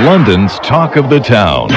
London's 0.00 0.58
Talk 0.60 0.96
of 0.96 1.10
the 1.10 1.20
Town 1.20 1.68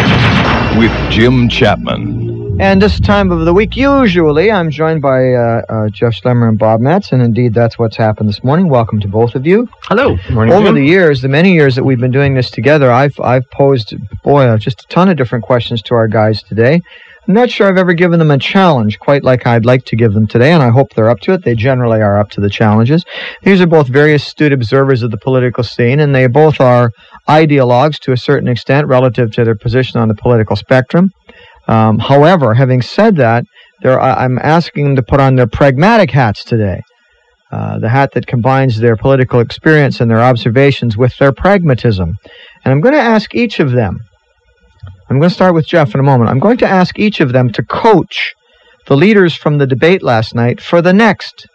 with 0.80 0.92
Jim 1.12 1.50
Chapman. 1.50 2.60
And 2.62 2.82
this 2.82 3.00
time 3.00 3.30
of 3.32 3.44
the 3.44 3.54
week, 3.54 3.76
usually, 3.76 4.50
I'm 4.50 4.72
joined 4.72 5.02
by 5.02 5.34
uh, 5.34 5.62
uh, 5.68 5.90
Jeff 5.90 6.14
Schlemmer 6.14 6.48
and 6.48 6.58
Bob 6.58 6.80
Metz, 6.80 7.12
and 7.12 7.22
indeed 7.22 7.54
that's 7.54 7.78
what's 7.78 7.98
happened 7.98 8.30
this 8.30 8.42
morning. 8.44 8.70
Welcome 8.70 9.02
to 9.02 9.08
both 9.10 9.36
of 9.36 9.46
you. 9.46 9.68
Hello. 9.84 10.18
Morning, 10.32 10.54
Over 10.54 10.68
Jim. 10.68 10.76
the 10.76 10.86
years, 10.86 11.22
the 11.22 11.28
many 11.28 11.54
years 11.54 11.76
that 11.76 11.84
we've 11.84 12.00
been 12.00 12.12
doing 12.12 12.34
this 12.34 12.50
together, 12.50 12.90
I've 12.90 13.20
I've 13.20 13.48
posed, 13.52 13.94
boy, 14.24 14.56
just 14.58 14.84
a 14.84 14.88
ton 14.88 15.10
of 15.10 15.18
different 15.18 15.44
questions 15.44 15.82
to 15.84 15.96
our 15.96 16.08
guys 16.08 16.42
today. 16.42 16.82
I'm 17.28 17.34
not 17.34 17.50
sure 17.50 17.68
I've 17.68 17.78
ever 17.78 17.94
given 17.94 18.20
them 18.20 18.30
a 18.30 18.38
challenge 18.38 19.00
quite 19.00 19.24
like 19.24 19.48
I'd 19.48 19.66
like 19.66 19.84
to 19.86 19.96
give 19.96 20.14
them 20.14 20.28
today, 20.28 20.52
and 20.52 20.62
I 20.62 20.70
hope 20.70 20.94
they're 20.94 21.10
up 21.10 21.22
to 21.22 21.34
it. 21.34 21.44
They 21.44 21.56
generally 21.56 22.00
are 22.00 22.20
up 22.20 22.30
to 22.32 22.42
the 22.42 22.52
challenges. 22.52 23.04
These 23.42 23.62
are 23.62 23.68
both 23.68 23.88
very 23.88 24.14
astute 24.14 24.54
observers 24.54 25.02
of 25.02 25.10
the 25.10 25.18
political 25.18 25.64
scene, 25.64 26.00
and 26.00 26.14
they 26.14 26.28
both 26.28 26.62
are 26.62 26.92
ideologues 27.28 27.98
to 28.02 28.12
a 28.12 28.18
certain 28.18 28.48
extent 28.48 28.88
relative 28.88 29.32
to 29.32 29.44
their 29.44 29.56
position 29.56 30.00
on 30.00 30.08
the 30.08 30.14
political 30.14 30.56
spectrum. 30.56 31.10
Um, 31.68 31.98
however, 31.98 32.54
having 32.54 32.84
said 32.84 33.16
that, 33.16 33.44
I'm 33.84 34.38
asking 34.38 34.84
them 34.86 34.96
to 34.98 35.04
put 35.04 35.20
on 35.20 35.36
their 35.36 35.48
pragmatic 35.48 36.12
hats 36.12 36.44
today. 36.44 36.82
Uh, 37.52 37.80
the 37.80 37.90
hat 37.90 38.12
that 38.14 38.28
combines 38.28 38.80
their 38.80 38.96
political 38.96 39.40
experience 39.40 40.00
and 40.00 40.12
their 40.12 40.22
observations 40.22 40.96
with 40.96 41.18
their 41.18 41.32
pragmatism. 41.32 42.14
And 42.64 42.72
I'm 42.72 42.82
going 42.82 42.94
to 42.94 43.00
ask 43.00 43.34
each 43.34 43.60
of 43.60 43.72
them 43.72 44.00
I'm 45.10 45.20
going 45.20 45.30
to 45.30 45.36
start 45.36 45.54
with 45.54 45.68
Jeff 45.68 45.94
in 45.94 46.00
a 46.00 46.04
moment. 46.04 46.30
I'm 46.32 46.40
going 46.40 46.58
to 46.58 46.68
ask 46.68 46.98
each 46.98 47.20
of 47.20 47.32
them 47.32 47.52
to 47.54 47.64
coach 47.64 48.34
the 48.88 48.98
leaders 48.98 49.36
from 49.36 49.58
the 49.58 49.68
debate 49.68 50.02
last 50.02 50.34
night 50.34 50.60
for 50.60 50.82
the 50.82 50.94
next 50.94 51.48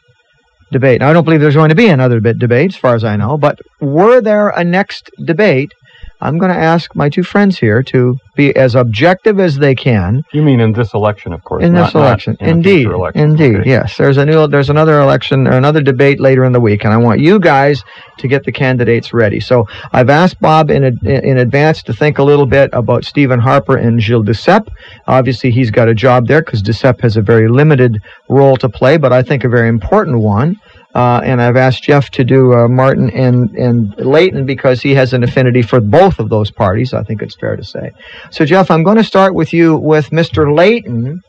debate. 0.71 1.01
Now, 1.01 1.11
I 1.11 1.13
don't 1.13 1.25
believe 1.25 1.41
there's 1.41 1.57
going 1.57 1.71
to 1.71 1.75
be 1.75 1.89
another 1.89 2.21
bit 2.21 2.39
debate, 2.39 2.75
as 2.75 2.77
far 2.77 2.95
as 2.95 3.03
I 3.03 3.17
know, 3.17 3.37
but 3.37 3.59
were 3.81 4.21
there 4.21 4.51
a 4.51 4.63
next 4.63 5.11
debate, 5.25 5.73
I'm 6.21 6.39
going 6.39 6.53
to 6.53 6.59
ask 6.59 6.95
my 6.95 7.09
two 7.09 7.23
friends 7.23 7.59
here 7.59 7.83
to 7.85 8.19
be 8.37 8.55
as 8.57 8.75
objective 8.75 9.41
as 9.41 9.57
they 9.57 9.75
can. 9.75 10.23
You 10.33 10.43
mean 10.43 10.61
in 10.61 10.73
this 10.73 10.95
election, 10.95 11.33
of 11.33 11.43
course. 11.45 11.65
In 11.65 11.75
this 11.75 11.95
election, 11.95 12.37
in 12.41 12.49
indeed, 12.49 12.87
election. 12.87 13.23
indeed, 13.23 13.57
okay. 13.57 13.71
yes. 13.71 13.97
There's 13.97 14.17
a 14.17 14.27
new, 14.27 14.47
there's 14.47 14.71
another 14.71 15.01
election 15.01 15.47
or 15.47 15.53
another 15.53 15.83
debate 15.83 16.21
later 16.21 16.45
in 16.45 16.53
the 16.53 16.61
week, 16.61 16.85
and 16.85 16.93
I 16.93 16.97
want 16.97 17.21
you 17.21 17.39
guys 17.39 17.83
to 18.19 18.29
get 18.29 18.45
the 18.45 18.53
candidates 18.53 19.13
ready. 19.13 19.41
So 19.41 19.67
I've 19.93 20.11
asked 20.11 20.41
Bob 20.41 20.71
in 20.71 20.85
in 21.07 21.39
advance 21.39 21.83
to 21.85 21.93
think 21.93 22.19
a 22.19 22.23
little 22.23 22.47
bit 22.47 22.71
about 22.73 23.05
Stephen 23.05 23.41
Harper 23.41 23.77
and 23.77 24.01
Gilles 24.01 24.25
Duceppe. 24.25 24.69
Obviously, 25.07 25.51
he's 25.51 25.71
got 25.71 25.89
a 25.89 25.95
job 25.95 26.27
there 26.27 26.43
because 26.43 26.63
Duceppe 26.63 27.01
has 27.01 27.17
a 27.17 27.23
very 27.23 27.49
limited 27.49 28.01
role 28.29 28.57
to 28.59 28.69
play, 28.69 28.97
but 28.97 29.13
I 29.13 29.23
think 29.23 29.45
a 29.45 29.49
very 29.49 29.69
important 29.69 30.19
one. 30.19 30.57
Uh, 30.95 31.21
and 31.25 31.41
I've 31.41 31.57
asked 31.57 31.85
Jeff 31.85 32.11
to 32.11 32.25
do 32.25 32.53
uh, 32.53 32.69
Martin 32.69 33.11
and, 33.11 33.51
and 33.57 33.95
Layton 33.99 34.45
because 34.45 34.83
he 34.83 34.95
has 34.95 35.13
an 35.13 35.23
affinity 35.23 35.63
for 35.63 35.81
both 35.81 36.19
of 36.19 36.29
those 36.29 36.51
parties, 36.51 36.93
I 36.93 37.05
think 37.05 37.23
it's 37.23 37.37
fair 37.37 37.55
to 37.57 37.65
say. 37.65 37.93
So, 38.31 38.45
Jeff, 38.45 38.71
I'm 38.71 38.83
going 38.83 38.97
to 38.97 39.05
start 39.05 39.35
with 39.35 39.53
you 39.53 39.77
with 39.77 40.11
Mr. 40.11 40.55
Layton. 40.55 41.23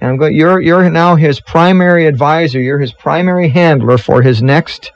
And 0.00 0.10
I'm 0.10 0.18
going, 0.18 0.34
you're, 0.34 0.60
you're 0.60 0.90
now 0.90 1.16
his 1.16 1.40
primary 1.40 2.06
advisor. 2.06 2.60
You're 2.60 2.78
his 2.78 2.92
primary 2.92 3.48
handler 3.48 3.96
for 3.96 4.20
his 4.20 4.42
next 4.42 4.92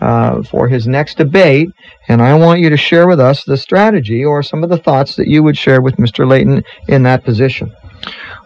uh, 0.00 0.42
for 0.42 0.68
his 0.68 0.86
next 0.86 1.16
debate, 1.16 1.70
and 2.08 2.20
I 2.20 2.34
want 2.34 2.60
you 2.60 2.70
to 2.70 2.76
share 2.76 3.08
with 3.08 3.20
us 3.20 3.44
the 3.44 3.56
strategy 3.56 4.24
or 4.24 4.42
some 4.42 4.62
of 4.62 4.70
the 4.70 4.76
thoughts 4.76 5.16
that 5.16 5.26
you 5.26 5.42
would 5.42 5.56
share 5.56 5.80
with 5.80 5.96
Mr. 5.96 6.28
Layton 6.28 6.62
in 6.88 7.02
that 7.04 7.24
position. 7.24 7.74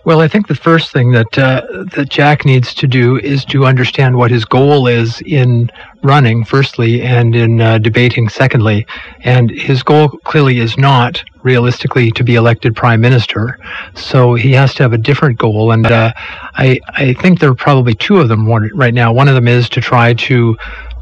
Well, 0.02 0.20
I 0.20 0.28
think 0.28 0.48
the 0.48 0.54
first 0.54 0.92
thing 0.92 1.12
that 1.12 1.38
uh, 1.38 1.60
that 1.92 2.08
Jack 2.08 2.46
needs 2.46 2.72
to 2.74 2.86
do 2.86 3.18
is 3.18 3.44
to 3.46 3.66
understand 3.66 4.16
what 4.16 4.30
his 4.30 4.46
goal 4.46 4.86
is 4.86 5.20
in 5.26 5.70
running, 6.02 6.44
firstly, 6.44 7.02
and 7.02 7.36
in 7.36 7.60
uh, 7.60 7.76
debating, 7.78 8.30
secondly. 8.30 8.86
And 9.20 9.50
his 9.50 9.82
goal 9.82 10.08
clearly 10.24 10.58
is 10.58 10.78
not 10.78 11.22
realistically 11.42 12.10
to 12.12 12.24
be 12.24 12.34
elected 12.36 12.74
prime 12.74 13.02
minister. 13.02 13.58
So 13.94 14.34
he 14.34 14.52
has 14.52 14.72
to 14.74 14.82
have 14.84 14.94
a 14.94 14.98
different 14.98 15.38
goal. 15.38 15.70
And 15.70 15.84
uh, 15.84 16.12
I 16.54 16.80
I 16.94 17.12
think 17.14 17.38
there 17.38 17.50
are 17.50 17.54
probably 17.54 17.94
two 17.94 18.20
of 18.20 18.28
them 18.28 18.48
right 18.48 18.94
now. 18.94 19.12
One 19.12 19.28
of 19.28 19.34
them 19.34 19.48
is 19.48 19.68
to 19.70 19.82
try 19.82 20.14
to 20.14 20.56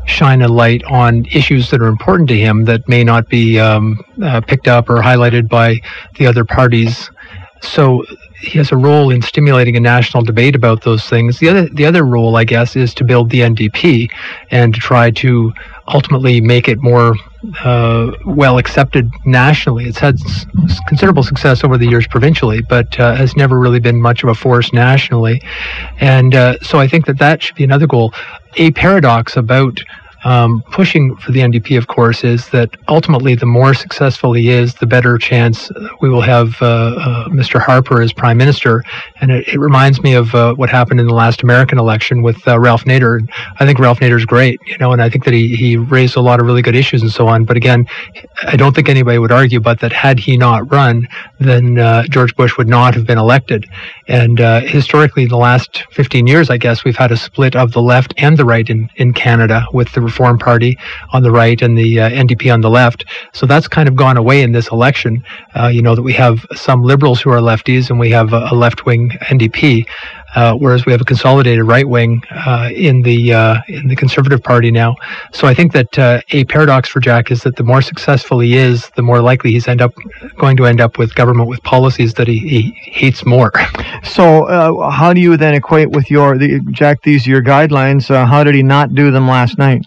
shine 0.07 0.43
a 0.43 0.49
light 0.49 0.83
on 0.85 1.25
issues 1.27 1.71
that 1.71 1.81
are 1.81 1.87
important 1.87 2.29
to 2.31 2.37
him 2.37 2.65
that 2.65 2.89
may 2.89 3.05
not 3.05 3.29
be 3.29 3.61
um, 3.61 4.01
uh, 4.25 4.41
picked 4.41 4.67
up 4.67 4.91
or 4.91 4.97
highlighted 4.97 5.49
by 5.49 5.79
the 6.17 6.27
other 6.27 6.45
parties. 6.45 7.11
So 7.61 8.05
he 8.41 8.59
has 8.59 8.71
a 8.71 8.77
role 8.77 9.11
in 9.11 9.21
stimulating 9.23 9.77
a 9.77 9.81
national 9.81 10.23
debate 10.23 10.55
about 10.55 10.83
those 10.83 11.05
things. 11.09 11.39
The 11.39 11.49
other 11.49 11.69
the 11.69 11.87
other 11.87 12.05
role, 12.05 12.37
I 12.37 12.45
guess, 12.45 12.77
is 12.77 12.95
to 12.95 13.05
build 13.05 13.31
the 13.31 13.41
NDP 13.41 14.09
and 14.51 14.75
to 14.75 14.81
try 14.81 15.11
to 15.13 15.53
ultimately 15.89 16.41
make 16.41 16.69
it 16.69 16.79
more 16.81 17.15
uh, 17.65 18.13
well 18.27 18.59
accepted 18.59 19.11
nationally. 19.25 19.85
It's 19.87 19.99
had 19.99 20.17
s- 20.21 20.47
considerable 20.87 21.23
success 21.23 21.65
over 21.65 21.79
the 21.79 21.87
years 21.87 22.07
provincially, 22.07 22.61
but 22.69 22.99
uh, 23.01 23.15
has 23.15 23.37
never 23.37 23.59
really 23.59 23.81
been 23.81 24.01
much 24.01 24.23
of 24.23 24.29
a 24.29 24.35
force 24.35 24.73
nationally. 24.73 25.43
And 25.99 26.35
uh, 26.35 26.59
so 26.61 26.79
I 26.79 26.87
think 26.87 27.07
that 27.07 27.19
that 27.19 27.43
should 27.43 27.57
be 27.57 27.65
another 27.65 27.87
goal. 27.87 28.13
A 28.57 28.71
paradox 28.73 29.37
about 29.37 29.83
um, 30.25 30.63
pushing 30.71 31.15
for 31.17 31.33
the 31.33 31.41
NDP, 31.41 31.79
of 31.79 31.87
course, 31.87 32.25
is 32.25 32.49
that 32.51 32.71
ultimately 32.89 33.35
the 33.35 33.47
more 33.47 33.75
successful 33.75 34.33
he 34.33 34.51
is, 34.51 34.75
the 34.75 34.87
better 34.87 35.17
chance 35.19 35.71
we 36.01 36.09
will 36.09 36.21
have 36.21 36.61
uh, 36.61 36.67
uh, 36.67 37.29
Mr. 37.29 37.61
Harper 37.61 38.03
as 38.03 38.13
prime 38.13 38.37
minister. 38.37 38.83
And 39.21 39.31
it, 39.31 39.49
it 39.49 39.59
reminds 39.59 40.03
me 40.03 40.15
of 40.15 40.35
uh, 40.35 40.55
what 40.55 40.71
happened 40.71 41.01
in 41.01 41.07
the 41.07 41.15
last 41.15 41.43
American 41.43 41.79
election 41.79 42.23
with 42.23 42.47
uh, 42.49 42.59
Ralph 42.59 42.85
Nader. 42.85 43.29
I 43.61 43.67
think 43.67 43.79
Ralph 43.79 44.01
Nader's 44.01 44.25
great, 44.25 44.61
you 44.67 44.77
know, 44.79 44.93
and 44.93 45.01
I 45.01 45.09
think 45.09 45.25
that 45.25 45.35
he, 45.35 45.55
he 45.55 45.77
raised 45.77 46.17
a 46.17 46.21
lot 46.21 46.41
of 46.41 46.47
really 46.47 46.63
good 46.63 46.77
issues 46.77 47.03
and 47.03 47.13
so 47.13 47.29
on. 47.29 47.45
But 47.45 47.57
again, 47.57 47.87
I 48.43 48.57
don't 48.57 48.75
think 48.75 48.89
anybody 48.89 49.19
would 49.19 49.33
argue 49.33 49.61
but 49.61 49.81
that 49.81 49.93
had 49.93 50.19
he 50.19 50.37
not 50.37 50.71
run, 50.71 51.07
then 51.39 51.79
uh, 51.79 52.03
George 52.05 52.35
Bush 52.37 52.57
would 52.59 52.69
not 52.69 52.95
have 52.95 53.07
been 53.07 53.19
elected. 53.19 53.67
And 54.09 54.41
uh, 54.41 54.61
historically, 54.61 55.25
in 55.25 55.29
the 55.29 55.37
last 55.37 55.85
15 55.93 56.27
years, 56.27 56.51
I 56.51 56.57
guess, 56.57 56.85
we've 56.85 56.97
had 56.97 57.13
a 57.13 57.17
split 57.17 57.55
of 57.55 57.73
the 57.73 57.83
left 57.83 58.15
and 58.17 58.37
the 58.37 58.45
right 58.45 58.69
in, 58.69 58.89
in 58.97 59.13
Canada 59.13 59.67
with 59.73 59.93
the 59.93 60.01
Reform 60.09 60.39
Party 60.39 60.79
on 61.13 61.23
the 61.23 61.31
right 61.31 61.61
and 61.63 61.77
the 61.77 62.01
uh, 62.01 62.11
NDP 62.11 62.53
on 62.53 62.61
the 62.61 62.71
left. 62.71 63.05
So 63.33 63.47
that's 63.47 63.69
kind 63.69 63.89
of 63.89 63.95
gone 63.95 64.17
away 64.17 64.43
in 64.43 64.53
this 64.53 64.69
election. 64.69 65.23
Uh, 65.55 65.69
you 65.69 65.83
know, 65.83 65.95
that 65.95 66.03
we 66.03 66.13
have 66.15 66.45
some 66.55 66.83
liberals 66.83 67.21
who 67.21 67.31
are 67.31 67.41
lefties 67.41 67.91
and 67.91 67.99
we 67.99 68.11
have 68.11 68.33
a, 68.33 68.49
a 68.51 68.55
left 68.55 68.87
wing 68.87 69.11
NDP 69.35 69.87
uh, 70.35 70.55
whereas 70.55 70.85
we 70.85 70.93
have 70.93 71.01
a 71.01 71.05
consolidated 71.05 71.65
right 71.65 71.89
wing 71.89 72.23
uh, 72.31 72.71
in 72.75 73.03
the 73.03 73.33
uh, 73.33 73.61
in 73.69 73.89
the 73.89 73.97
Conservative 73.97 74.43
Party 74.43 74.71
now. 74.71 74.95
So 75.33 75.47
I 75.47 75.55
think 75.55 75.73
that 75.73 75.99
uh, 75.99 76.21
a 76.31 76.45
paradox 76.45 76.89
for 76.89 77.01
Jack 77.01 77.31
is 77.31 77.43
that 77.43 77.57
the 77.57 77.65
more 77.65 77.83
successful 77.83 78.41
he 78.41 78.57
is, 78.57 78.91
the 78.97 79.03
more 79.03 79.21
likely 79.21 79.53
he's 79.53 79.67
end 79.69 79.81
up 79.81 79.95
going 80.37 80.57
to 80.59 80.67
end 80.67 80.81
up 80.81 80.99
with 80.99 81.15
government 81.15 81.49
with 81.49 81.63
policies 81.63 82.15
that 82.15 82.29
he, 82.29 82.39
he 82.39 82.73
hates 82.85 83.25
more. 83.25 83.53
So 84.09 84.47
uh, 84.47 84.91
how 84.91 85.13
do 85.13 85.21
you 85.21 85.37
then 85.37 85.55
equate 85.55 85.91
with 85.91 86.11
your 86.11 86.39
the, 86.39 86.61
Jack? 86.71 87.03
These 87.03 87.27
are 87.27 87.31
your 87.31 87.43
guidelines. 87.43 88.11
Uh, 88.11 88.27
how 88.27 88.43
did 88.43 88.55
he 88.55 88.63
not 88.63 88.95
do 88.95 89.11
them 89.11 89.29
last 89.29 89.59
night? 89.59 89.83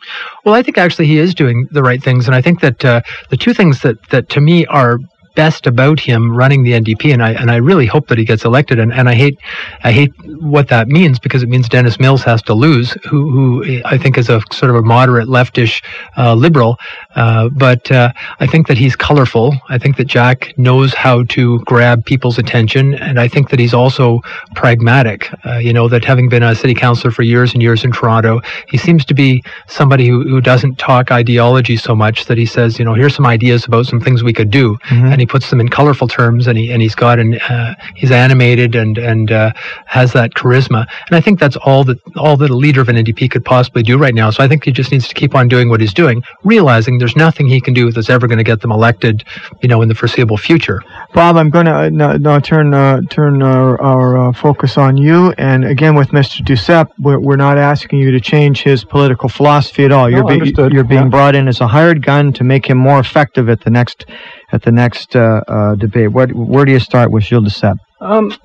Well, 0.45 0.55
I 0.55 0.61
think 0.61 0.77
actually 0.77 1.07
he 1.07 1.17
is 1.17 1.33
doing 1.33 1.67
the 1.71 1.83
right 1.83 2.01
things, 2.01 2.27
and 2.27 2.35
I 2.35 2.41
think 2.41 2.61
that 2.61 2.79
the 2.79 3.37
two 3.37 3.53
things 3.53 3.81
that 3.81 3.97
that 4.09 4.29
to 4.29 4.41
me 4.41 4.65
are 4.67 4.99
best 5.35 5.67
about 5.67 5.99
him 5.99 6.35
running 6.35 6.63
the 6.63 6.71
NDP, 6.71 7.13
and 7.13 7.23
I 7.23 7.31
and 7.33 7.51
I 7.51 7.57
really 7.57 7.85
hope 7.85 8.07
that 8.07 8.17
he 8.17 8.25
gets 8.25 8.45
elected. 8.45 8.79
And, 8.79 8.93
and 8.93 9.09
I 9.09 9.15
hate 9.15 9.39
I 9.83 9.91
hate 9.91 10.11
what 10.41 10.67
that 10.69 10.87
means 10.87 11.19
because 11.19 11.43
it 11.43 11.49
means 11.49 11.69
Dennis 11.69 11.99
Mills 11.99 12.23
has 12.23 12.41
to 12.43 12.53
lose, 12.53 12.91
who 13.09 13.31
who 13.31 13.81
I 13.85 13.97
think 13.97 14.17
is 14.17 14.29
a 14.29 14.41
sort 14.51 14.69
of 14.69 14.75
a 14.75 14.81
moderate 14.81 15.27
leftish 15.27 15.83
uh, 16.17 16.33
liberal. 16.33 16.77
Uh, 17.15 17.49
but 17.49 17.91
uh, 17.91 18.11
I 18.39 18.47
think 18.47 18.67
that 18.67 18.77
he's 18.77 18.95
colorful. 18.95 19.55
I 19.69 19.77
think 19.77 19.97
that 19.97 20.05
Jack 20.05 20.57
knows 20.57 20.93
how 20.93 21.23
to 21.23 21.59
grab 21.59 22.05
people's 22.05 22.37
attention, 22.37 22.93
and 22.95 23.19
I 23.19 23.27
think 23.27 23.49
that 23.49 23.59
he's 23.59 23.73
also 23.73 24.21
pragmatic. 24.55 25.29
Uh, 25.45 25.57
you 25.57 25.73
know 25.73 25.87
that 25.87 26.03
having 26.03 26.29
been 26.29 26.43
a 26.43 26.55
city 26.55 26.73
councilor 26.73 27.11
for 27.11 27.23
years 27.23 27.53
and 27.53 27.61
years 27.61 27.83
in 27.83 27.91
Toronto, 27.91 28.41
he 28.67 28.77
seems 28.77 29.05
to 29.05 29.13
be 29.13 29.43
somebody 29.67 30.07
who, 30.07 30.23
who 30.23 30.41
doesn't 30.41 30.75
talk 30.77 31.11
ideology 31.11 31.77
so 31.77 31.95
much 31.95 32.25
that 32.25 32.37
he 32.37 32.45
says, 32.45 32.77
you 32.79 32.85
know, 32.85 32.93
here's 32.93 33.15
some 33.15 33.25
ideas 33.25 33.65
about 33.65 33.85
some 33.85 33.99
things 33.99 34.23
we 34.23 34.33
could 34.33 34.49
do, 34.49 34.77
mm-hmm. 34.77 35.05
and 35.05 35.20
he 35.21 35.25
puts 35.25 35.49
them 35.49 35.59
in 35.59 35.69
colorful 35.69 36.07
terms, 36.07 36.47
and 36.47 36.57
he 36.57 36.71
and 36.71 36.81
he's 36.81 36.95
got 36.95 37.19
an 37.19 37.35
uh, 37.39 37.75
he's 37.95 38.11
animated 38.11 38.75
and 38.75 38.97
and 38.97 39.31
uh, 39.31 39.51
has 39.85 40.13
that 40.13 40.33
charisma, 40.33 40.85
and 41.07 41.15
I 41.15 41.21
think 41.21 41.39
that's 41.39 41.55
all 41.57 41.83
that 41.85 41.99
all 42.17 42.37
that 42.37 42.49
a 42.49 42.55
leader 42.55 42.81
of 42.81 42.89
an 42.89 42.95
NDP 42.95 43.31
could 43.31 43.45
possibly 43.45 43.83
do 43.83 43.97
right 43.97 44.13
now. 44.13 44.29
So 44.29 44.43
I 44.43 44.47
think 44.47 44.65
he 44.65 44.71
just 44.71 44.91
needs 44.91 45.07
to 45.07 45.13
keep 45.13 45.35
on 45.35 45.47
doing 45.47 45.69
what 45.69 45.79
he's 45.81 45.93
doing, 45.93 46.23
realizing 46.43 46.97
there's 46.97 47.15
nothing 47.15 47.47
he 47.47 47.61
can 47.61 47.73
do 47.73 47.91
that's 47.91 48.09
ever 48.09 48.27
going 48.27 48.37
to 48.37 48.43
get 48.43 48.61
them 48.61 48.71
elected, 48.71 49.23
you 49.61 49.69
know, 49.69 49.81
in 49.81 49.89
the 49.89 49.95
foreseeable 49.95 50.37
future. 50.37 50.81
Bob, 51.13 51.37
I'm 51.37 51.49
going 51.49 51.65
to 51.65 51.75
uh, 51.75 52.17
now 52.17 52.39
turn 52.39 52.73
uh, 52.73 53.01
turn 53.09 53.41
our, 53.41 53.79
our 53.81 54.17
uh, 54.17 54.33
focus 54.33 54.77
on 54.77 54.97
you, 54.97 55.33
and 55.37 55.65
again 55.65 55.95
with 55.95 56.09
Mr. 56.09 56.41
Duceppe, 56.41 56.91
we're, 56.99 57.19
we're 57.19 57.35
not 57.35 57.57
asking 57.57 57.99
you 57.99 58.11
to 58.11 58.19
change 58.19 58.63
his 58.63 58.83
political 58.83 59.29
philosophy 59.29 59.85
at 59.85 59.91
all. 59.91 60.09
You're, 60.09 60.23
no, 60.23 60.39
be, 60.39 60.73
you're 60.73 60.83
being 60.83 61.03
yeah. 61.03 61.07
brought 61.09 61.35
in 61.35 61.47
as 61.47 61.61
a 61.61 61.67
hired 61.67 62.03
gun 62.05 62.33
to 62.33 62.43
make 62.43 62.65
him 62.65 62.77
more 62.77 62.99
effective 62.99 63.49
at 63.49 63.61
the 63.61 63.69
next 63.69 64.05
at 64.51 64.63
the 64.63 64.71
next 64.71 65.15
uh, 65.15 65.41
uh, 65.47 65.75
debate. 65.75 66.11
What, 66.11 66.33
where 66.33 66.65
do 66.65 66.71
you 66.71 66.79
start 66.79 67.11
with 67.11 67.23
Gilles 67.23 67.43
Duceppe? 67.43 67.77
Um, 67.99 68.35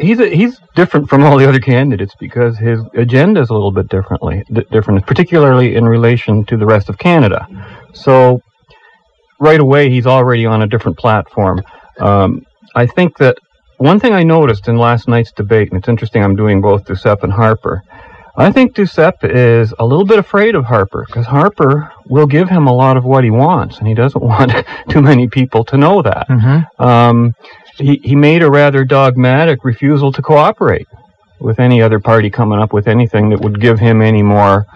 he's 0.00 0.20
a, 0.20 0.28
he's 0.28 0.60
different 0.74 1.08
from 1.08 1.22
all 1.22 1.36
the 1.38 1.48
other 1.48 1.60
candidates 1.60 2.14
because 2.18 2.58
his 2.58 2.80
agenda 2.94 3.40
is 3.40 3.50
a 3.50 3.54
little 3.54 3.72
bit 3.72 3.88
differently 3.88 4.44
different, 4.70 5.06
particularly 5.06 5.74
in 5.74 5.84
relation 5.86 6.44
to 6.46 6.56
the 6.56 6.66
rest 6.66 6.88
of 6.88 6.98
Canada. 6.98 7.46
So 7.94 8.40
right 9.40 9.60
away 9.60 9.90
he's 9.90 10.06
already 10.06 10.46
on 10.46 10.62
a 10.62 10.66
different 10.66 10.98
platform. 10.98 11.62
Um, 11.98 12.42
I 12.74 12.86
think 12.86 13.16
that 13.18 13.38
one 13.78 14.00
thing 14.00 14.12
I 14.12 14.22
noticed 14.22 14.68
in 14.68 14.76
last 14.78 15.08
night's 15.08 15.32
debate, 15.32 15.70
and 15.70 15.78
it's 15.78 15.88
interesting 15.88 16.22
I'm 16.22 16.36
doing 16.36 16.60
both 16.60 16.84
Duceppe 16.84 17.22
and 17.22 17.32
Harper, 17.32 17.82
I 18.38 18.52
think 18.52 18.74
Duceppe 18.74 19.24
is 19.24 19.72
a 19.78 19.86
little 19.86 20.04
bit 20.04 20.18
afraid 20.18 20.54
of 20.54 20.64
Harper 20.64 21.04
because 21.06 21.26
Harper 21.26 21.90
will 22.06 22.26
give 22.26 22.48
him 22.48 22.66
a 22.66 22.72
lot 22.72 22.96
of 22.96 23.04
what 23.04 23.24
he 23.24 23.30
wants, 23.30 23.78
and 23.78 23.86
he 23.86 23.94
doesn't 23.94 24.22
want 24.32 24.52
too 24.88 25.00
many 25.02 25.28
people 25.28 25.64
to 25.64 25.76
know 25.76 26.02
that. 26.02 26.28
Mm-hmm. 26.28 26.82
Um, 26.82 27.34
he, 27.78 28.00
he 28.02 28.16
made 28.16 28.42
a 28.42 28.50
rather 28.50 28.84
dogmatic 28.84 29.64
refusal 29.64 30.12
to 30.12 30.22
cooperate 30.22 30.86
with 31.40 31.60
any 31.60 31.82
other 31.82 32.00
party 32.00 32.30
coming 32.30 32.58
up 32.58 32.72
with 32.72 32.88
anything 32.88 33.28
that 33.30 33.40
would 33.40 33.60
give 33.60 33.78
him 33.78 34.00
any 34.00 34.22
more 34.22 34.66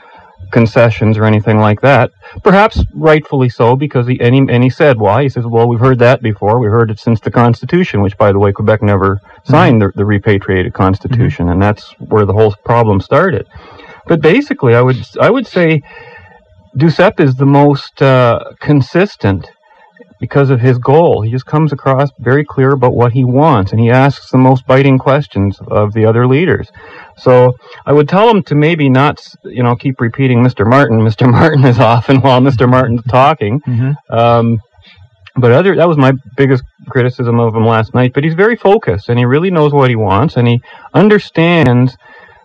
concessions 0.51 1.19
or 1.19 1.25
anything 1.25 1.59
like 1.59 1.81
that. 1.81 2.11
Perhaps 2.43 2.85
rightfully 2.95 3.49
so, 3.49 3.77
because 3.77 4.07
he 4.07 4.21
and, 4.21 4.35
he 4.35 4.41
and 4.49 4.63
he 4.63 4.71
said 4.71 4.99
why. 4.99 5.23
He 5.23 5.29
says, 5.29 5.47
"Well, 5.47 5.69
we've 5.69 5.81
heard 5.81 5.99
that 6.01 6.23
before. 6.23 6.59
We've 6.59 6.71
heard 6.71 6.91
it 6.91 6.99
since 6.99 7.21
the 7.21 7.31
Constitution, 7.31 8.03
which, 8.03 8.17
by 8.17 8.33
the 8.33 8.39
way, 8.39 8.53
Quebec 8.53 8.83
never 8.83 9.21
signed 9.45 9.83
the, 9.83 9.93
the 9.95 10.05
repatriated 10.05 10.75
Constitution, 10.75 11.49
and 11.49 11.63
that's 11.63 11.93
where 11.99 12.25
the 12.27 12.33
whole 12.35 12.55
problem 12.65 13.01
started." 13.01 13.47
But 14.07 14.21
basically, 14.21 14.75
I 14.75 14.83
would 14.83 14.99
I 15.21 15.31
would 15.31 15.47
say 15.47 15.83
Duceppe 16.77 17.21
is 17.21 17.35
the 17.35 17.47
most 17.47 18.01
uh, 18.03 18.41
consistent 18.61 19.51
because 20.21 20.51
of 20.51 20.61
his 20.61 20.79
goal. 20.79 21.23
He 21.23 21.31
just 21.31 21.47
comes 21.47 21.73
across 21.73 22.11
very 22.19 22.45
clear 22.45 22.71
about 22.73 22.95
what 22.95 23.13
he 23.13 23.25
wants, 23.25 23.73
and 23.73 23.81
he 23.81 23.91
asks 23.91 24.31
the 24.31 24.39
most 24.39 24.67
biting 24.67 24.99
questions 24.99 25.59
of 25.67 25.95
the 25.95 26.05
other 26.05 26.27
leaders. 26.27 26.71
So 27.17 27.55
I 27.87 27.93
would 27.93 28.09
tell 28.09 28.29
him 28.29 28.43
to 28.45 28.55
maybe 28.55 28.89
not, 28.89 29.19
you 29.45 29.63
know, 29.63 29.75
keep 29.75 30.01
repeating 30.01 30.45
Mr. 30.45 30.69
Martin, 30.69 31.01
Mr. 31.11 31.29
Martin 31.29 31.65
as 31.65 31.81
often 31.81 32.21
while 32.21 32.41
Mr. 32.41 32.69
Martin's 32.69 33.03
talking. 33.05 33.61
Mm-hmm. 33.63 34.15
Um, 34.15 34.61
but 35.37 35.53
other 35.53 35.75
that 35.77 35.89
was 35.89 35.97
my 35.97 36.13
biggest 36.37 36.65
criticism 36.89 37.41
of 37.41 37.55
him 37.55 37.65
last 37.65 37.95
night. 37.95 38.13
But 38.13 38.25
he's 38.25 38.35
very 38.35 38.57
focused, 38.57 39.09
and 39.09 39.19
he 39.19 39.25
really 39.25 39.51
knows 39.51 39.73
what 39.73 39.89
he 39.89 39.97
wants, 39.97 40.37
and 40.37 40.47
he 40.47 40.61
understands 40.93 41.97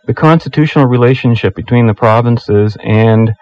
the 0.06 0.13
constitutional 0.13 0.86
relationship 0.86 1.56
between 1.56 1.88
the 1.88 1.94
provinces 1.94 2.78
and 2.83 3.33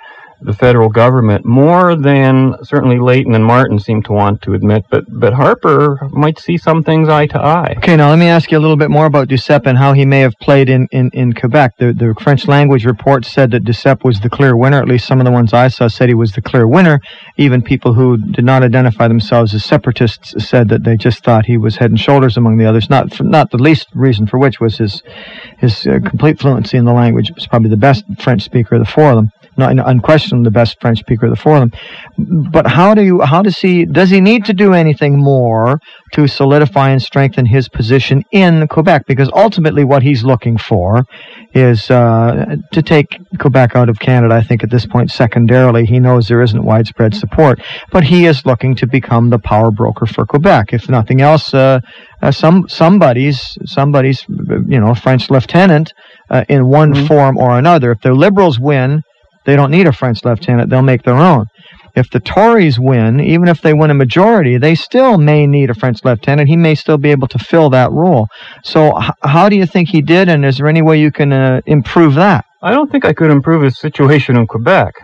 the 0.44 0.54
federal 0.54 0.90
government 0.90 1.46
more 1.46 1.96
than 1.96 2.56
certainly 2.64 3.00
Layton 3.00 3.36
and 3.36 3.46
Martin 3.46 3.80
seem 3.80 4.04
to 4.04 4.12
want 4.12 4.42
to 4.44 4.54
admit, 4.54 4.86
but 4.90 5.06
but 5.10 5.34
Harper 5.34 6.00
might 6.12 6.40
see 6.40 6.58
some 6.58 6.84
things 6.84 7.10
eye 7.10 7.28
to 7.28 7.40
eye. 7.40 7.76
Okay, 7.78 7.96
now 7.96 8.10
let 8.10 8.20
me 8.20 8.28
ask 8.28 8.52
you 8.52 8.58
a 8.58 8.60
little 8.60 8.78
bit 8.78 8.90
more 8.90 9.06
about 9.06 9.28
Duceppe 9.28 9.66
and 9.66 9.78
how 9.78 9.94
he 9.94 10.06
may 10.06 10.20
have 10.20 10.34
played 10.42 10.70
in, 10.70 10.88
in, 10.92 11.10
in 11.14 11.34
Quebec. 11.34 11.78
The, 11.78 11.94
the 11.94 12.16
French 12.22 12.48
language 12.48 12.86
report 12.86 13.26
said 13.26 13.52
that 13.52 13.64
Duceppe 13.64 14.04
was 14.04 14.20
the 14.20 14.30
clear 14.30 14.56
winner. 14.56 14.78
At 14.78 14.88
least 14.88 15.08
some 15.08 15.20
of 15.20 15.26
the 15.26 15.32
ones 15.32 15.54
I 15.54 15.68
saw 15.68 15.88
said 15.88 16.10
he 16.10 16.16
was 16.16 16.34
the 16.34 16.42
clear 16.42 16.68
winner. 16.68 17.00
Even 17.38 17.62
people 17.62 17.94
who 17.94 18.18
did 18.18 18.46
not 18.46 18.64
identify 18.64 19.08
themselves 19.08 19.54
as 19.54 19.64
separatists 19.64 20.46
said 20.46 20.70
that 20.70 20.84
they 20.84 20.98
just 20.98 21.24
thought 21.24 21.46
he 21.46 21.58
was 21.58 21.78
head 21.78 21.92
and 21.92 22.00
shoulders 22.00 22.38
among 22.38 22.58
the 22.58 22.66
others. 22.66 22.90
Not 22.90 23.22
not 23.22 23.52
the 23.52 23.58
least 23.58 23.88
reason 23.94 24.28
for 24.28 24.38
which 24.38 24.60
was 24.60 24.78
his 24.78 25.02
his 25.58 25.88
uh, 25.88 26.00
complete 26.06 26.40
fluency 26.40 26.78
in 26.78 26.86
the 26.86 26.94
language. 26.94 27.28
He 27.28 27.34
was 27.34 27.48
probably 27.48 27.70
the 27.70 27.78
best 27.78 28.04
French 28.20 28.44
speaker 28.44 28.76
of 28.76 28.82
the 28.82 28.92
four 28.92 29.12
of 29.12 29.16
them 29.16 29.32
not 29.58 29.78
unquestionably 29.88 30.46
the 30.46 30.52
best 30.52 30.80
French 30.82 31.00
speaker 31.00 31.26
of 31.28 31.32
the 31.32 31.36
four 31.36 31.58
of 31.58 31.72
them. 31.72 32.50
But 32.52 32.68
how 32.68 32.94
do 32.94 33.04
you, 33.04 33.22
how 33.22 33.42
does 33.42 33.60
he, 33.60 33.86
does 33.86 34.10
he 34.10 34.22
need 34.22 34.46
to 34.46 34.54
do 34.54 34.74
anything 34.74 35.18
more 35.18 35.80
to 36.14 36.28
solidify 36.28 36.90
and 36.90 37.02
strengthen 37.02 37.46
his 37.46 37.70
position 37.70 38.24
in 38.32 38.68
Quebec? 38.68 39.06
Because 39.08 39.30
ultimately 39.34 39.84
what 39.84 40.04
he's 40.04 40.24
looking 40.24 40.58
for 40.58 41.04
is 41.54 41.92
uh, 41.92 42.56
to 42.72 42.82
take 42.82 43.18
Quebec 43.40 43.76
out 43.76 43.90
of 43.90 44.00
Canada, 44.00 44.34
I 44.34 44.42
think 44.42 44.64
at 44.64 44.70
this 44.70 44.86
point, 44.86 45.12
secondarily. 45.12 45.86
He 45.86 46.00
knows 46.00 46.28
there 46.28 46.42
isn't 46.42 46.64
widespread 46.64 47.14
support, 47.14 47.62
but 47.92 48.04
he 48.04 48.26
is 48.26 48.46
looking 48.46 48.76
to 48.76 48.88
become 48.88 49.30
the 49.30 49.40
power 49.40 49.72
broker 49.72 50.06
for 50.06 50.26
Quebec. 50.26 50.74
If 50.74 50.90
nothing 50.90 51.22
else, 51.22 51.54
uh, 51.54 51.80
uh, 52.22 52.32
some 52.32 52.68
somebody's 52.68 53.58
somebody's 53.66 54.26
you 54.30 54.80
know 54.80 54.96
French 54.96 55.30
lieutenant 55.30 55.94
uh, 56.30 56.44
in 56.50 56.68
one 56.68 56.94
mm-hmm. 56.94 57.08
form 57.08 57.38
or 57.38 57.58
another. 57.58 57.92
If 57.92 58.02
the 58.02 58.14
Liberals 58.14 58.60
win, 58.60 59.04
they 59.46 59.56
don't 59.56 59.72
need 59.72 59.88
a 59.88 59.94
French 59.94 60.24
lieutenant. 60.24 60.70
They'll 60.70 60.82
make 60.82 61.04
their 61.04 61.16
own. 61.16 61.46
If 61.96 62.10
the 62.10 62.20
Tories 62.20 62.80
win, 62.80 63.20
even 63.20 63.48
if 63.48 63.62
they 63.62 63.74
win 63.74 63.92
a 63.92 63.94
majority, 63.94 64.58
they 64.58 64.74
still 64.74 65.18
may 65.18 65.46
need 65.46 65.70
a 65.70 65.76
French 65.76 66.04
lieutenant. 66.04 66.50
He 66.50 66.58
may 66.58 66.74
still 66.74 66.98
be 66.98 67.12
able 67.12 67.28
to 67.28 67.38
fill 67.38 67.70
that 67.70 67.92
role. 67.92 68.28
So, 68.64 69.00
how 69.22 69.48
do 69.48 69.56
you 69.56 69.68
think 69.68 69.90
he 69.90 70.02
did, 70.02 70.28
and 70.28 70.44
is 70.44 70.58
there 70.58 70.68
any 70.68 70.82
way 70.82 71.00
you 71.00 71.12
can 71.12 71.32
uh, 71.32 71.62
improve 71.68 72.16
that? 72.16 72.46
I 72.64 72.72
don't 72.72 72.92
think 72.92 73.06
I 73.06 73.14
could 73.14 73.30
improve 73.30 73.62
his 73.62 73.78
situation 73.78 74.38
in 74.38 74.48
Quebec. 74.48 74.96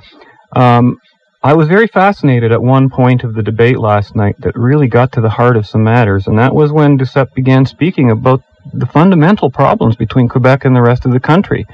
Um, 0.56 0.98
I 1.44 1.54
was 1.54 1.68
very 1.68 1.88
fascinated 1.88 2.52
at 2.52 2.62
one 2.62 2.90
point 2.90 3.24
of 3.24 3.34
the 3.34 3.44
debate 3.44 3.78
last 3.78 4.16
night 4.16 4.36
that 4.40 4.56
really 4.56 4.88
got 4.88 5.12
to 5.14 5.22
the 5.22 5.30
heart 5.30 5.58
of 5.58 5.68
some 5.68 5.84
matters, 5.84 6.26
and 6.26 6.40
that 6.40 6.56
was 6.56 6.72
when 6.72 6.98
Duceppe 6.98 7.34
began 7.36 7.66
speaking 7.66 8.10
about 8.10 8.42
the 8.74 8.86
fundamental 8.86 9.50
problems 9.50 9.96
between 9.96 10.30
Quebec 10.30 10.66
and 10.66 10.76
the 10.76 10.82
rest 10.82 11.06
of 11.06 11.12
the 11.12 11.20
country. 11.20 11.66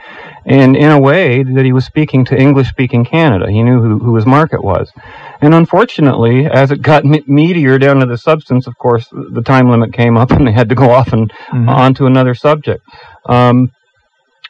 And 0.46 0.76
in 0.76 0.92
a 0.92 1.00
way 1.00 1.44
that 1.44 1.66
he 1.66 1.74
was 1.74 1.86
speaking 1.86 2.26
to 2.26 2.38
English 2.38 2.70
speaking 2.70 3.06
Canada. 3.06 3.50
He 3.50 3.64
knew 3.64 3.82
who, 3.82 4.00
who 4.00 4.16
his 4.16 4.26
market 4.26 4.64
was. 4.64 4.92
And 5.42 5.54
unfortunately, 5.54 6.46
as 6.46 6.72
it 6.72 6.82
got 6.82 7.04
meatier 7.04 7.80
down 7.80 8.00
to 8.00 8.06
the 8.06 8.18
substance, 8.18 8.68
of 8.68 8.78
course, 8.78 9.08
the 9.12 9.42
time 9.42 9.70
limit 9.70 9.94
came 9.94 10.18
up 10.18 10.32
and 10.36 10.48
they 10.48 10.52
had 10.52 10.70
to 10.70 10.76
go 10.76 10.92
off 10.92 11.14
and 11.14 11.32
mm-hmm. 11.32 11.70
on 11.70 11.94
to 11.96 12.06
another 12.06 12.36
subject. 12.36 12.84
Um, 13.26 13.72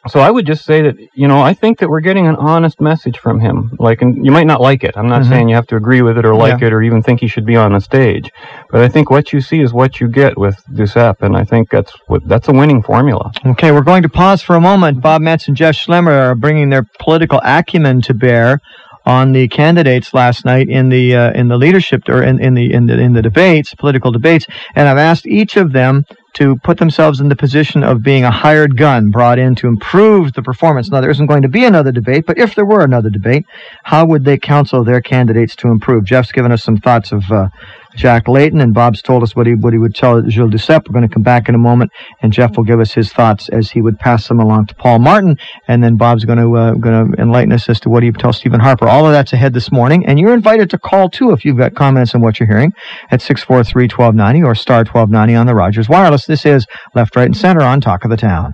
so 0.08 0.20
I 0.20 0.30
would 0.30 0.46
just 0.46 0.64
say 0.64 0.82
that 0.82 0.96
you 1.14 1.28
know 1.28 1.40
I 1.40 1.54
think 1.54 1.78
that 1.78 1.88
we're 1.88 2.00
getting 2.00 2.26
an 2.26 2.36
honest 2.36 2.80
message 2.80 3.18
from 3.18 3.40
him. 3.40 3.76
Like, 3.78 4.02
and 4.02 4.24
you 4.24 4.30
might 4.30 4.46
not 4.46 4.60
like 4.60 4.84
it. 4.84 4.96
I'm 4.96 5.08
not 5.08 5.22
mm-hmm. 5.22 5.30
saying 5.30 5.48
you 5.48 5.54
have 5.54 5.66
to 5.68 5.76
agree 5.76 6.02
with 6.02 6.18
it 6.18 6.24
or 6.24 6.34
like 6.34 6.60
yeah. 6.60 6.68
it 6.68 6.72
or 6.72 6.82
even 6.82 7.02
think 7.02 7.20
he 7.20 7.28
should 7.28 7.46
be 7.46 7.56
on 7.56 7.72
the 7.72 7.80
stage. 7.80 8.30
But 8.70 8.82
I 8.82 8.88
think 8.88 9.10
what 9.10 9.32
you 9.32 9.40
see 9.40 9.60
is 9.60 9.72
what 9.72 10.00
you 10.00 10.08
get 10.08 10.38
with 10.38 10.56
Duceppe, 10.72 11.20
and 11.20 11.36
I 11.36 11.44
think 11.44 11.70
that's 11.70 11.92
what 12.06 12.26
that's 12.26 12.48
a 12.48 12.52
winning 12.52 12.82
formula. 12.82 13.32
Okay, 13.44 13.72
we're 13.72 13.82
going 13.82 14.02
to 14.02 14.08
pause 14.08 14.42
for 14.42 14.56
a 14.56 14.60
moment. 14.60 15.00
Bob 15.00 15.22
Metz 15.22 15.48
and 15.48 15.56
Jeff 15.56 15.76
Schlemmer 15.76 16.30
are 16.30 16.34
bringing 16.34 16.70
their 16.70 16.86
political 16.98 17.40
acumen 17.44 18.02
to 18.02 18.14
bear 18.14 18.60
on 19.06 19.30
the 19.30 19.46
candidates 19.46 20.12
last 20.12 20.44
night 20.44 20.68
in 20.68 20.88
the 20.88 21.14
uh, 21.14 21.32
in 21.32 21.48
the 21.48 21.56
leadership 21.56 22.02
or 22.08 22.22
in, 22.22 22.40
in 22.40 22.54
the 22.54 22.72
in 22.72 22.86
the 22.86 22.98
in 22.98 23.12
the 23.12 23.22
debates, 23.22 23.74
political 23.74 24.10
debates, 24.10 24.46
and 24.74 24.88
I've 24.88 24.98
asked 24.98 25.26
each 25.26 25.56
of 25.56 25.72
them 25.72 26.04
to 26.36 26.56
put 26.56 26.78
themselves 26.78 27.20
in 27.20 27.28
the 27.28 27.36
position 27.36 27.82
of 27.82 28.02
being 28.02 28.24
a 28.24 28.30
hired 28.30 28.76
gun 28.76 29.10
brought 29.10 29.38
in 29.38 29.54
to 29.56 29.68
improve 29.68 30.34
the 30.34 30.42
performance. 30.42 30.90
Now, 30.90 31.00
there 31.00 31.10
isn't 31.10 31.26
going 31.26 31.42
to 31.42 31.48
be 31.48 31.64
another 31.64 31.92
debate, 31.92 32.26
but 32.26 32.38
if 32.38 32.54
there 32.54 32.66
were 32.66 32.84
another 32.84 33.08
debate, 33.08 33.46
how 33.84 34.04
would 34.04 34.24
they 34.24 34.36
counsel 34.36 34.84
their 34.84 35.00
candidates 35.00 35.56
to 35.56 35.68
improve? 35.68 36.04
Jeff's 36.04 36.32
given 36.32 36.52
us 36.52 36.62
some 36.62 36.76
thoughts 36.76 37.10
of 37.10 37.24
uh, 37.30 37.48
Jack 37.96 38.28
Layton, 38.28 38.60
and 38.60 38.74
Bob's 38.74 39.02
told 39.02 39.22
us 39.22 39.34
what 39.34 39.46
he 39.46 39.54
what 39.54 39.72
he 39.72 39.78
would 39.78 39.94
tell 39.94 40.22
Gilles 40.28 40.50
Duceppe. 40.50 40.88
We're 40.88 40.92
going 40.92 41.08
to 41.08 41.12
come 41.12 41.22
back 41.22 41.48
in 41.48 41.54
a 41.54 41.58
moment, 41.58 41.90
and 42.22 42.32
Jeff 42.32 42.56
will 42.56 42.64
give 42.64 42.78
us 42.78 42.92
his 42.92 43.12
thoughts 43.12 43.48
as 43.48 43.70
he 43.70 43.80
would 43.80 43.98
pass 43.98 44.28
them 44.28 44.38
along 44.38 44.66
to 44.66 44.74
Paul 44.74 44.98
Martin, 44.98 45.38
and 45.66 45.82
then 45.82 45.96
Bob's 45.96 46.24
going 46.24 46.38
to 46.38 46.56
uh, 46.56 46.74
going 46.74 47.12
to 47.12 47.20
enlighten 47.20 47.52
us 47.52 47.68
as 47.68 47.80
to 47.80 47.90
what 47.90 48.02
he 48.02 48.10
would 48.10 48.20
tell 48.20 48.32
Stephen 48.32 48.60
Harper. 48.60 48.86
All 48.86 49.06
of 49.06 49.12
that's 49.12 49.32
ahead 49.32 49.54
this 49.54 49.72
morning, 49.72 50.06
and 50.06 50.20
you're 50.20 50.34
invited 50.34 50.70
to 50.70 50.78
call 50.78 51.08
too 51.08 51.32
if 51.32 51.44
you've 51.44 51.56
got 51.56 51.74
comments 51.74 52.14
on 52.14 52.20
what 52.20 52.38
you're 52.38 52.48
hearing 52.48 52.72
at 53.10 53.20
643-1290 53.20 54.46
or 54.46 54.54
star 54.54 54.78
1290 54.78 55.34
on 55.34 55.46
the 55.46 55.54
Rogers 55.54 55.88
Wireless. 55.88 56.26
This 56.26 56.44
is 56.44 56.66
Left, 56.94 57.16
Right, 57.16 57.26
and 57.26 57.36
Center 57.36 57.62
on 57.62 57.80
Talk 57.80 58.04
of 58.04 58.10
the 58.10 58.16
Town. 58.16 58.52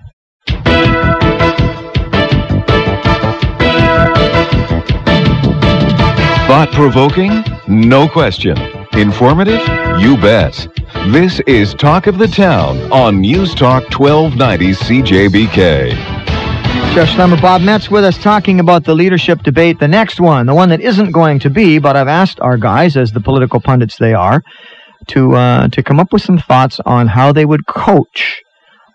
Thought 6.47 6.71
provoking? 6.73 7.43
No 7.67 8.07
question. 8.09 8.82
Informative? 8.95 9.61
You 10.01 10.19
bet. 10.19 10.69
This 11.09 11.41
is 11.47 11.73
Talk 11.73 12.07
of 12.07 12.19
the 12.19 12.29
Town 12.29 12.79
on 12.93 13.23
News 13.23 13.55
Talk 13.55 13.85
1290 13.99 14.73
CJBK. 14.73 15.93
Jeff 16.95 17.09
Schlemmer, 17.09 17.41
Bob 17.41 17.63
Metz 17.63 17.91
with 17.91 18.05
us 18.05 18.19
talking 18.19 18.61
about 18.61 18.85
the 18.85 18.95
leadership 18.95 19.43
debate, 19.43 19.79
the 19.79 19.89
next 19.89 20.21
one, 20.21 20.45
the 20.45 20.55
one 20.55 20.69
that 20.69 20.83
isn't 20.83 21.11
going 21.11 21.39
to 21.39 21.49
be, 21.49 21.79
but 21.79 21.97
I've 21.97 22.07
asked 22.07 22.39
our 22.41 22.59
guys, 22.59 22.95
as 22.99 23.13
the 23.13 23.21
political 23.21 23.61
pundits 23.61 23.97
they 23.97 24.13
are, 24.13 24.43
to 25.09 25.37
uh, 25.37 25.69
to 25.69 25.83
come 25.83 25.99
up 25.99 26.13
with 26.13 26.21
some 26.21 26.37
thoughts 26.37 26.79
on 26.85 27.07
how 27.07 27.33
they 27.33 27.47
would 27.47 27.67
coach 27.67 28.43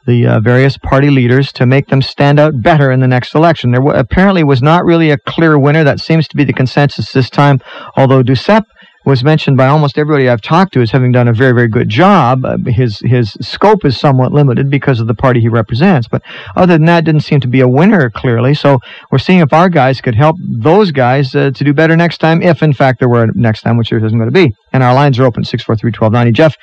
the 0.06 0.28
uh, 0.28 0.40
various 0.40 0.78
party 0.78 1.10
leaders 1.10 1.52
to 1.54 1.66
make 1.66 1.88
them 1.88 2.04
stand 2.04 2.40
out 2.40 2.62
better 2.62 2.92
in 2.92 3.00
the 3.00 3.08
next 3.08 3.34
election. 3.34 3.72
There 3.72 3.82
w- 3.82 4.00
apparently 4.00 4.44
was 4.44 4.62
not 4.62 4.86
really 4.86 5.10
a 5.10 5.18
clear 5.18 5.58
winner. 5.58 5.84
That 5.84 6.00
seems 6.00 6.28
to 6.30 6.38
be 6.38 6.44
the 6.44 6.54
consensus 6.54 7.12
this 7.12 7.32
time, 7.32 7.60
although 7.98 8.22
Duceppe 8.22 8.66
was 9.08 9.24
mentioned 9.24 9.56
by 9.56 9.68
almost 9.68 9.98
everybody 9.98 10.28
I've 10.28 10.42
talked 10.42 10.74
to 10.74 10.82
as 10.82 10.92
having 10.92 11.14
done 11.14 11.30
a 11.30 11.34
very, 11.34 11.54
very 11.54 11.70
good 11.70 11.88
job. 11.88 12.44
Uh, 12.44 12.58
his 12.66 13.00
his 13.00 13.38
scope 13.40 13.86
is 13.86 13.98
somewhat 13.98 14.34
limited 14.34 14.70
because 14.70 15.00
of 15.00 15.08
the 15.08 15.16
party 15.16 15.40
he 15.40 15.48
represents, 15.48 16.10
but 16.10 16.22
other 16.58 16.74
than 16.74 16.86
that, 16.88 17.06
didn't 17.06 17.22
seem 17.22 17.40
to 17.40 17.48
be 17.48 17.62
a 17.62 17.70
winner 17.70 18.10
clearly. 18.10 18.54
So 18.54 18.80
we're 19.10 19.18
seeing 19.18 19.40
if 19.40 19.54
our 19.54 19.70
guys 19.70 20.02
could 20.02 20.16
help 20.16 20.36
those 20.42 20.92
guys 20.92 21.34
uh, 21.34 21.52
to 21.52 21.64
do 21.64 21.74
better 21.74 21.96
next 21.96 22.18
time, 22.18 22.44
if 22.44 22.62
in 22.62 22.74
fact 22.74 23.00
there 23.00 23.08
were 23.08 23.28
next 23.34 23.62
time, 23.62 23.78
which 23.78 23.92
there 23.92 24.04
isn't 24.04 24.20
going 24.20 24.30
to 24.30 24.40
be. 24.44 24.54
And 24.74 24.84
our 24.84 24.94
lines 24.94 25.18
are 25.20 25.26
open 25.26 25.46
six 25.46 25.64
four 25.64 25.78
three 25.78 25.94
twelve 25.94 26.12
ninety. 26.12 26.34
Jeff, 26.34 26.58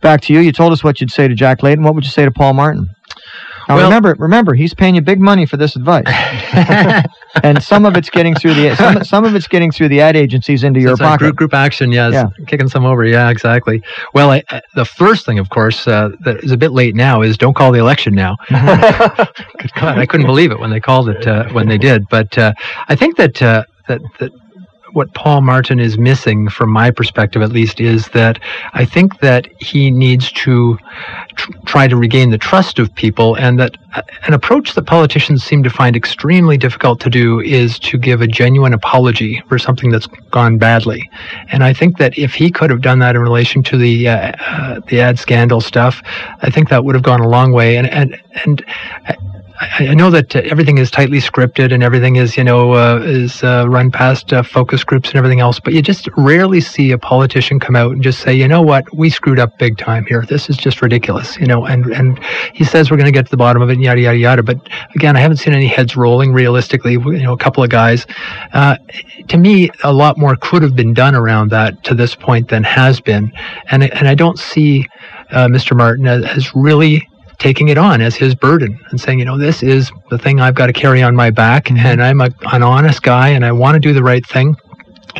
back 0.00 0.22
to 0.22 0.32
you. 0.32 0.40
You 0.40 0.52
told 0.52 0.72
us 0.72 0.82
what 0.82 1.02
you'd 1.02 1.10
say 1.10 1.28
to 1.28 1.34
Jack 1.34 1.62
Layton. 1.62 1.84
What 1.84 1.94
would 1.94 2.04
you 2.04 2.10
say 2.10 2.24
to 2.24 2.30
Paul 2.30 2.54
Martin? 2.54 2.93
Now 3.68 3.76
Well- 3.76 3.84
remember, 3.86 4.14
remember, 4.18 4.54
he's 4.54 4.74
paying 4.74 4.94
you 4.94 5.00
big 5.00 5.20
money 5.20 5.46
for 5.46 5.56
this 5.56 5.74
advice, 5.76 6.04
and 7.42 7.62
some 7.62 7.84
of 7.86 7.96
it's 7.96 8.10
getting 8.10 8.34
through 8.34 8.54
the 8.54 8.74
some, 8.76 9.04
some 9.04 9.24
of 9.24 9.34
it's 9.34 9.46
getting 9.48 9.70
through 9.72 9.88
the 9.88 10.00
ad 10.00 10.16
agencies 10.16 10.64
into 10.64 10.80
your 10.80 10.92
It's 10.92 11.00
pocket. 11.00 11.20
Group, 11.24 11.36
group 11.36 11.54
action, 11.54 11.90
yes. 11.92 12.12
Yeah. 12.12 12.28
Kicking 12.46 12.68
some 12.68 12.84
over. 12.84 13.04
Yeah, 13.04 13.30
exactly. 13.30 13.82
Well, 14.12 14.30
I, 14.30 14.42
I- 14.50 14.62
the 14.74 14.84
first 14.84 15.24
thing, 15.26 15.38
of 15.38 15.48
course, 15.50 15.86
uh, 15.86 16.10
that 16.24 16.44
is 16.44 16.50
a 16.52 16.56
bit 16.56 16.72
late 16.72 16.94
now 16.94 17.22
is 17.22 17.36
don't 17.38 17.54
call 17.54 17.72
the 17.72 17.78
election 17.78 18.14
now. 18.14 18.36
Good 18.48 19.72
God, 19.74 19.98
I 19.98 20.06
couldn't 20.06 20.26
believe 20.26 20.50
it 20.50 20.58
when 20.58 20.70
they 20.70 20.80
called 20.80 21.08
it 21.08 21.26
uh, 21.26 21.48
when 21.50 21.68
they 21.68 21.78
did. 21.78 22.08
But 22.08 22.36
uh, 22.38 22.52
I 22.88 22.94
think 22.96 23.16
that 23.16 23.40
uh, 23.42 23.64
that 23.88 24.00
that 24.18 24.32
what 24.94 25.12
Paul 25.14 25.40
Martin 25.40 25.80
is 25.80 25.98
missing, 25.98 26.48
from 26.48 26.70
my 26.70 26.90
perspective 26.90 27.42
at 27.42 27.50
least, 27.50 27.80
is 27.80 28.08
that 28.08 28.38
I 28.72 28.84
think 28.84 29.20
that 29.20 29.48
he 29.60 29.90
needs 29.90 30.32
to 30.32 30.78
tr- 31.34 31.52
try 31.66 31.88
to 31.88 31.96
regain 31.96 32.30
the 32.30 32.38
trust 32.38 32.78
of 32.78 32.94
people, 32.94 33.34
and 33.36 33.58
that 33.58 33.76
uh, 33.94 34.02
an 34.26 34.34
approach 34.34 34.74
that 34.74 34.82
politicians 34.86 35.42
seem 35.42 35.62
to 35.64 35.70
find 35.70 35.96
extremely 35.96 36.56
difficult 36.56 37.00
to 37.00 37.10
do 37.10 37.40
is 37.40 37.78
to 37.80 37.98
give 37.98 38.20
a 38.20 38.26
genuine 38.26 38.72
apology 38.72 39.42
for 39.48 39.58
something 39.58 39.90
that's 39.90 40.06
gone 40.30 40.58
badly. 40.58 41.10
And 41.48 41.64
I 41.64 41.72
think 41.72 41.98
that 41.98 42.16
if 42.16 42.34
he 42.34 42.50
could 42.50 42.70
have 42.70 42.80
done 42.80 43.00
that 43.00 43.16
in 43.16 43.22
relation 43.22 43.62
to 43.64 43.76
the 43.76 44.08
uh, 44.08 44.32
uh, 44.46 44.80
the 44.88 45.00
ad 45.00 45.18
scandal 45.18 45.60
stuff, 45.60 46.02
I 46.42 46.50
think 46.50 46.68
that 46.68 46.84
would 46.84 46.94
have 46.94 47.04
gone 47.04 47.20
a 47.20 47.28
long 47.28 47.52
way. 47.52 47.76
And 47.76 47.88
and 47.88 48.20
and. 48.44 48.64
I, 49.60 49.88
I 49.88 49.94
know 49.94 50.10
that 50.10 50.34
uh, 50.34 50.40
everything 50.44 50.78
is 50.78 50.90
tightly 50.90 51.18
scripted 51.18 51.72
and 51.72 51.82
everything 51.82 52.16
is, 52.16 52.36
you 52.36 52.42
know, 52.42 52.72
uh, 52.72 53.00
is 53.04 53.42
uh, 53.44 53.66
run 53.68 53.90
past 53.90 54.32
uh, 54.32 54.42
focus 54.42 54.82
groups 54.82 55.10
and 55.10 55.16
everything 55.16 55.40
else, 55.40 55.60
but 55.60 55.72
you 55.72 55.80
just 55.80 56.08
rarely 56.16 56.60
see 56.60 56.90
a 56.90 56.98
politician 56.98 57.60
come 57.60 57.76
out 57.76 57.92
and 57.92 58.02
just 58.02 58.20
say, 58.20 58.34
you 58.34 58.48
know 58.48 58.62
what, 58.62 58.84
we 58.96 59.10
screwed 59.10 59.38
up 59.38 59.56
big 59.58 59.78
time 59.78 60.04
here. 60.06 60.24
This 60.28 60.50
is 60.50 60.56
just 60.56 60.82
ridiculous, 60.82 61.36
you 61.38 61.46
know. 61.46 61.66
And 61.66 61.86
and 61.86 62.18
he 62.52 62.64
says 62.64 62.90
we're 62.90 62.96
going 62.96 63.06
to 63.06 63.12
get 63.12 63.26
to 63.26 63.30
the 63.30 63.36
bottom 63.36 63.62
of 63.62 63.70
it, 63.70 63.78
yada 63.78 64.00
yada 64.00 64.18
yada. 64.18 64.42
But 64.42 64.68
again, 64.96 65.16
I 65.16 65.20
haven't 65.20 65.36
seen 65.36 65.54
any 65.54 65.68
heads 65.68 65.96
rolling. 65.96 66.32
Realistically, 66.32 66.92
you 66.92 67.22
know, 67.22 67.32
a 67.32 67.38
couple 67.38 67.62
of 67.62 67.70
guys. 67.70 68.06
Uh, 68.52 68.76
to 69.28 69.38
me, 69.38 69.70
a 69.84 69.92
lot 69.92 70.18
more 70.18 70.36
could 70.36 70.62
have 70.62 70.74
been 70.74 70.94
done 70.94 71.14
around 71.14 71.50
that 71.50 71.84
to 71.84 71.94
this 71.94 72.14
point 72.14 72.48
than 72.48 72.64
has 72.64 73.00
been, 73.00 73.32
and 73.70 73.84
and 73.84 74.08
I 74.08 74.14
don't 74.14 74.38
see 74.38 74.86
uh, 75.30 75.46
Mr. 75.46 75.76
Martin 75.76 76.06
as, 76.06 76.24
as 76.24 76.54
really 76.54 77.08
taking 77.38 77.68
it 77.68 77.78
on 77.78 78.00
as 78.00 78.16
his 78.16 78.34
burden 78.34 78.78
and 78.90 79.00
saying, 79.00 79.18
you 79.18 79.24
know, 79.24 79.38
this 79.38 79.62
is 79.62 79.90
the 80.10 80.18
thing 80.18 80.40
I've 80.40 80.54
got 80.54 80.66
to 80.66 80.72
carry 80.72 81.02
on 81.02 81.14
my 81.16 81.30
back, 81.30 81.70
and 81.70 82.02
I'm 82.02 82.20
a, 82.20 82.28
an 82.52 82.62
honest 82.62 83.02
guy, 83.02 83.28
and 83.30 83.44
I 83.44 83.52
want 83.52 83.74
to 83.74 83.80
do 83.80 83.92
the 83.92 84.02
right 84.02 84.24
thing, 84.26 84.56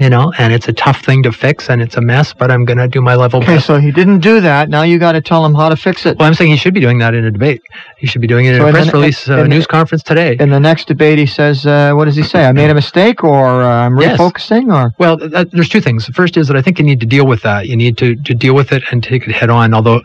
you 0.01 0.11
know, 0.11 0.33
and 0.39 0.53
it's 0.53 0.67
a 0.67 0.73
tough 0.73 1.05
thing 1.05 1.23
to 1.23 1.31
fix, 1.33 1.71
and 1.71 1.81
it's 1.81 1.97
a 1.97 2.01
mess, 2.01 2.33
but 2.33 2.51
I'm 2.51 2.65
going 2.65 2.79
to 2.79 2.89
do 2.89 3.01
my 3.01 3.15
level 3.15 3.39
best. 3.41 3.49
Okay, 3.49 3.57
best. 3.57 3.67
so 3.67 3.79
he 3.79 3.93
didn't 3.93 4.21
do 4.21 4.41
that. 4.41 4.69
Now 4.69 4.83
you 4.83 4.99
got 4.99 5.13
to 5.13 5.21
tell 5.21 5.45
him 5.47 5.55
how 5.55 5.69
to 5.69 5.77
fix 5.77 6.05
it. 6.05 6.19
Well, 6.19 6.27
I'm 6.27 6.35
saying 6.35 6.51
he 6.51 6.57
should 6.57 6.75
be 6.75 6.81
doing 6.81 6.99
that 6.99 7.15
in 7.15 7.25
a 7.25 7.31
debate. 7.31 7.63
He 7.99 8.07
should 8.09 8.21
be 8.21 8.27
doing 8.27 8.47
it 8.47 8.55
in 8.57 8.61
So 8.61 8.69
a 8.69 8.73
press 8.73 8.87
the- 8.87 8.93
release, 8.93 9.29
uh, 9.29 9.45
news 9.47 9.67
conference 9.69 10.03
today. 10.03 10.37
In 10.41 10.51
the 10.51 10.59
next 10.61 10.89
debate, 10.89 11.19
he 11.19 11.27
says, 11.27 11.65
uh, 11.65 11.93
"What 11.95 12.07
does 12.07 12.17
he 12.17 12.23
say? 12.25 12.45
I 12.45 12.53
made 12.53 12.71
a 12.71 12.75
mistake, 12.83 13.23
or 13.23 13.63
uh, 13.63 13.87
I'm 13.87 13.99
Yes. 14.01 14.19
refocusing, 14.19 14.75
or 14.75 14.93
Well, 14.99 15.17
th- 15.19 15.49
there's 15.53 15.69
two 15.69 15.81
things. 15.81 16.07
The 16.07 16.13
first 16.13 16.37
is 16.37 16.49
that 16.49 16.57
I 16.57 16.63
think 16.63 16.79
you 16.79 16.85
need 16.85 17.01
to 17.01 17.07
deal 17.07 17.27
with 17.27 17.43
that. 17.43 17.69
You 17.69 17.77
need 17.77 17.97
to, 17.99 18.17
to 18.17 18.35
deal 18.35 18.55
with 18.55 18.73
it 18.73 18.83
and 18.91 19.03
take 19.03 19.27
it 19.29 19.33
head 19.33 19.49
on, 19.51 19.73
although 19.75 20.03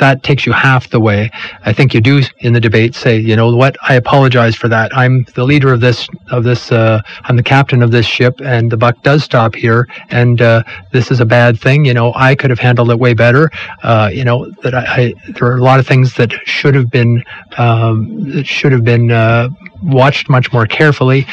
that 0.00 0.22
takes 0.22 0.44
you 0.44 0.52
half 0.52 0.90
the 0.90 0.98
way. 0.98 1.30
I 1.64 1.72
think 1.72 1.94
you 1.94 2.00
do 2.00 2.22
in 2.40 2.52
the 2.52 2.60
debate 2.60 2.94
say, 2.94 3.18
you 3.18 3.36
know 3.36 3.54
what, 3.54 3.76
I 3.88 3.94
apologize 3.94 4.56
for 4.56 4.68
that. 4.68 4.94
I'm 4.96 5.24
the 5.34 5.44
leader 5.44 5.72
of 5.72 5.80
this, 5.80 6.08
of 6.30 6.42
this, 6.42 6.72
uh, 6.72 7.00
I'm 7.24 7.36
the 7.36 7.42
captain 7.42 7.82
of 7.82 7.90
this 7.90 8.06
ship 8.06 8.40
and 8.42 8.70
the 8.70 8.76
buck 8.76 9.00
does 9.02 9.22
stop 9.22 9.54
here 9.54 9.86
and, 10.10 10.42
uh, 10.42 10.62
this 10.92 11.10
is 11.10 11.20
a 11.20 11.26
bad 11.26 11.60
thing. 11.60 11.84
You 11.84 11.94
know, 11.94 12.12
I 12.14 12.34
could 12.34 12.50
have 12.50 12.58
handled 12.58 12.90
it 12.90 12.98
way 12.98 13.14
better. 13.14 13.50
Uh, 13.82 14.10
you 14.12 14.24
know, 14.24 14.50
that 14.62 14.74
I, 14.74 14.84
I, 14.96 15.14
there 15.28 15.48
are 15.48 15.56
a 15.56 15.62
lot 15.62 15.78
of 15.78 15.86
things 15.86 16.14
that 16.14 16.32
should 16.44 16.74
have 16.74 16.90
been, 16.90 17.22
um, 17.58 18.42
should 18.42 18.72
have 18.72 18.84
been, 18.84 19.10
uh, 19.10 19.48
watched 19.82 20.28
much 20.28 20.52
more 20.52 20.66
carefully 20.66 21.26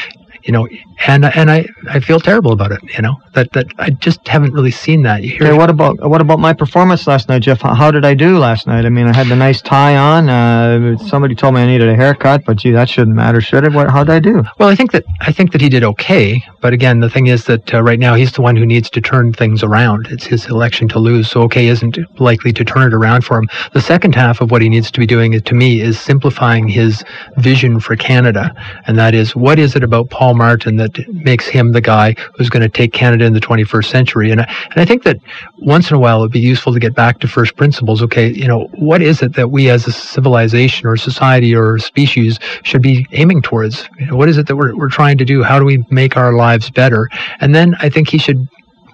you 0.48 0.52
know, 0.52 0.66
and 1.06 1.26
and 1.26 1.50
I, 1.50 1.66
I 1.90 2.00
feel 2.00 2.20
terrible 2.20 2.52
about 2.52 2.72
it. 2.72 2.80
You 2.96 3.02
know 3.02 3.16
that 3.34 3.52
that 3.52 3.66
I 3.78 3.90
just 3.90 4.26
haven't 4.26 4.54
really 4.54 4.70
seen 4.70 5.02
that. 5.02 5.22
You 5.22 5.28
hear 5.28 5.48
okay, 5.48 5.58
what 5.58 5.68
about 5.68 6.00
what 6.08 6.22
about 6.22 6.38
my 6.38 6.54
performance 6.54 7.06
last 7.06 7.28
night, 7.28 7.42
Jeff? 7.42 7.60
How, 7.60 7.74
how 7.74 7.90
did 7.90 8.06
I 8.06 8.14
do 8.14 8.38
last 8.38 8.66
night? 8.66 8.86
I 8.86 8.88
mean, 8.88 9.06
I 9.06 9.14
had 9.14 9.26
the 9.26 9.36
nice 9.36 9.60
tie 9.60 9.94
on. 9.94 10.30
Uh, 10.30 10.96
somebody 10.96 11.34
told 11.34 11.54
me 11.54 11.60
I 11.60 11.66
needed 11.66 11.90
a 11.90 11.94
haircut, 11.94 12.46
but 12.46 12.56
gee, 12.56 12.70
that 12.70 12.88
shouldn't 12.88 13.14
matter, 13.14 13.42
should 13.42 13.64
it? 13.64 13.74
What, 13.74 13.90
how 13.90 14.04
did 14.04 14.14
I 14.14 14.20
do? 14.20 14.42
Well, 14.58 14.70
I 14.70 14.74
think 14.74 14.92
that 14.92 15.04
I 15.20 15.32
think 15.32 15.52
that 15.52 15.60
he 15.60 15.68
did 15.68 15.84
okay, 15.84 16.42
but 16.62 16.72
again, 16.72 17.00
the 17.00 17.10
thing 17.10 17.26
is 17.26 17.44
that 17.44 17.74
uh, 17.74 17.82
right 17.82 17.98
now 17.98 18.14
he's 18.14 18.32
the 18.32 18.40
one 18.40 18.56
who 18.56 18.64
needs 18.64 18.88
to 18.90 19.02
turn 19.02 19.34
things 19.34 19.62
around. 19.62 20.06
It's 20.10 20.24
his 20.24 20.46
election 20.46 20.88
to 20.88 20.98
lose, 20.98 21.30
so 21.30 21.42
okay 21.42 21.66
isn't 21.66 21.98
likely 22.18 22.54
to 22.54 22.64
turn 22.64 22.88
it 22.88 22.94
around 22.94 23.22
for 23.22 23.36
him. 23.36 23.48
The 23.74 23.82
second 23.82 24.14
half 24.14 24.40
of 24.40 24.50
what 24.50 24.62
he 24.62 24.70
needs 24.70 24.90
to 24.92 24.98
be 24.98 25.06
doing, 25.06 25.38
to 25.38 25.54
me, 25.54 25.82
is 25.82 26.00
simplifying 26.00 26.68
his 26.68 27.04
vision 27.36 27.80
for 27.80 27.96
Canada, 27.96 28.54
and 28.86 28.98
that 28.98 29.14
is 29.14 29.36
what 29.36 29.58
is 29.58 29.76
it 29.76 29.84
about 29.84 30.08
Paul 30.08 30.37
Martin 30.38 30.76
that 30.76 30.96
makes 31.08 31.46
him 31.46 31.72
the 31.72 31.80
guy 31.80 32.14
who's 32.34 32.48
going 32.48 32.62
to 32.62 32.68
take 32.68 32.92
Canada 32.92 33.24
in 33.24 33.32
the 33.34 33.40
21st 33.40 33.84
century? 33.84 34.30
And 34.30 34.40
I, 34.40 34.44
and 34.70 34.80
I 34.80 34.84
think 34.84 35.02
that 35.02 35.18
once 35.58 35.90
in 35.90 35.96
a 35.96 35.98
while 35.98 36.20
it'd 36.20 36.32
be 36.32 36.40
useful 36.40 36.72
to 36.72 36.80
get 36.80 36.94
back 36.94 37.18
to 37.20 37.28
first 37.28 37.56
principles. 37.56 38.02
Okay, 38.02 38.32
you 38.32 38.48
know, 38.48 38.68
what 38.74 39.02
is 39.02 39.20
it 39.22 39.34
that 39.34 39.50
we 39.50 39.68
as 39.68 39.86
a 39.86 39.92
civilization 39.92 40.86
or 40.86 40.96
society 40.96 41.54
or 41.54 41.78
species 41.78 42.38
should 42.62 42.82
be 42.82 43.06
aiming 43.12 43.42
towards? 43.42 43.88
You 43.98 44.06
know, 44.06 44.16
what 44.16 44.28
is 44.28 44.38
it 44.38 44.46
that 44.46 44.56
we're, 44.56 44.74
we're 44.76 44.88
trying 44.88 45.18
to 45.18 45.24
do? 45.24 45.42
How 45.42 45.58
do 45.58 45.64
we 45.64 45.84
make 45.90 46.16
our 46.16 46.32
lives 46.32 46.70
better? 46.70 47.08
And 47.40 47.54
then 47.54 47.74
I 47.80 47.90
think 47.90 48.08
he 48.08 48.18
should 48.18 48.48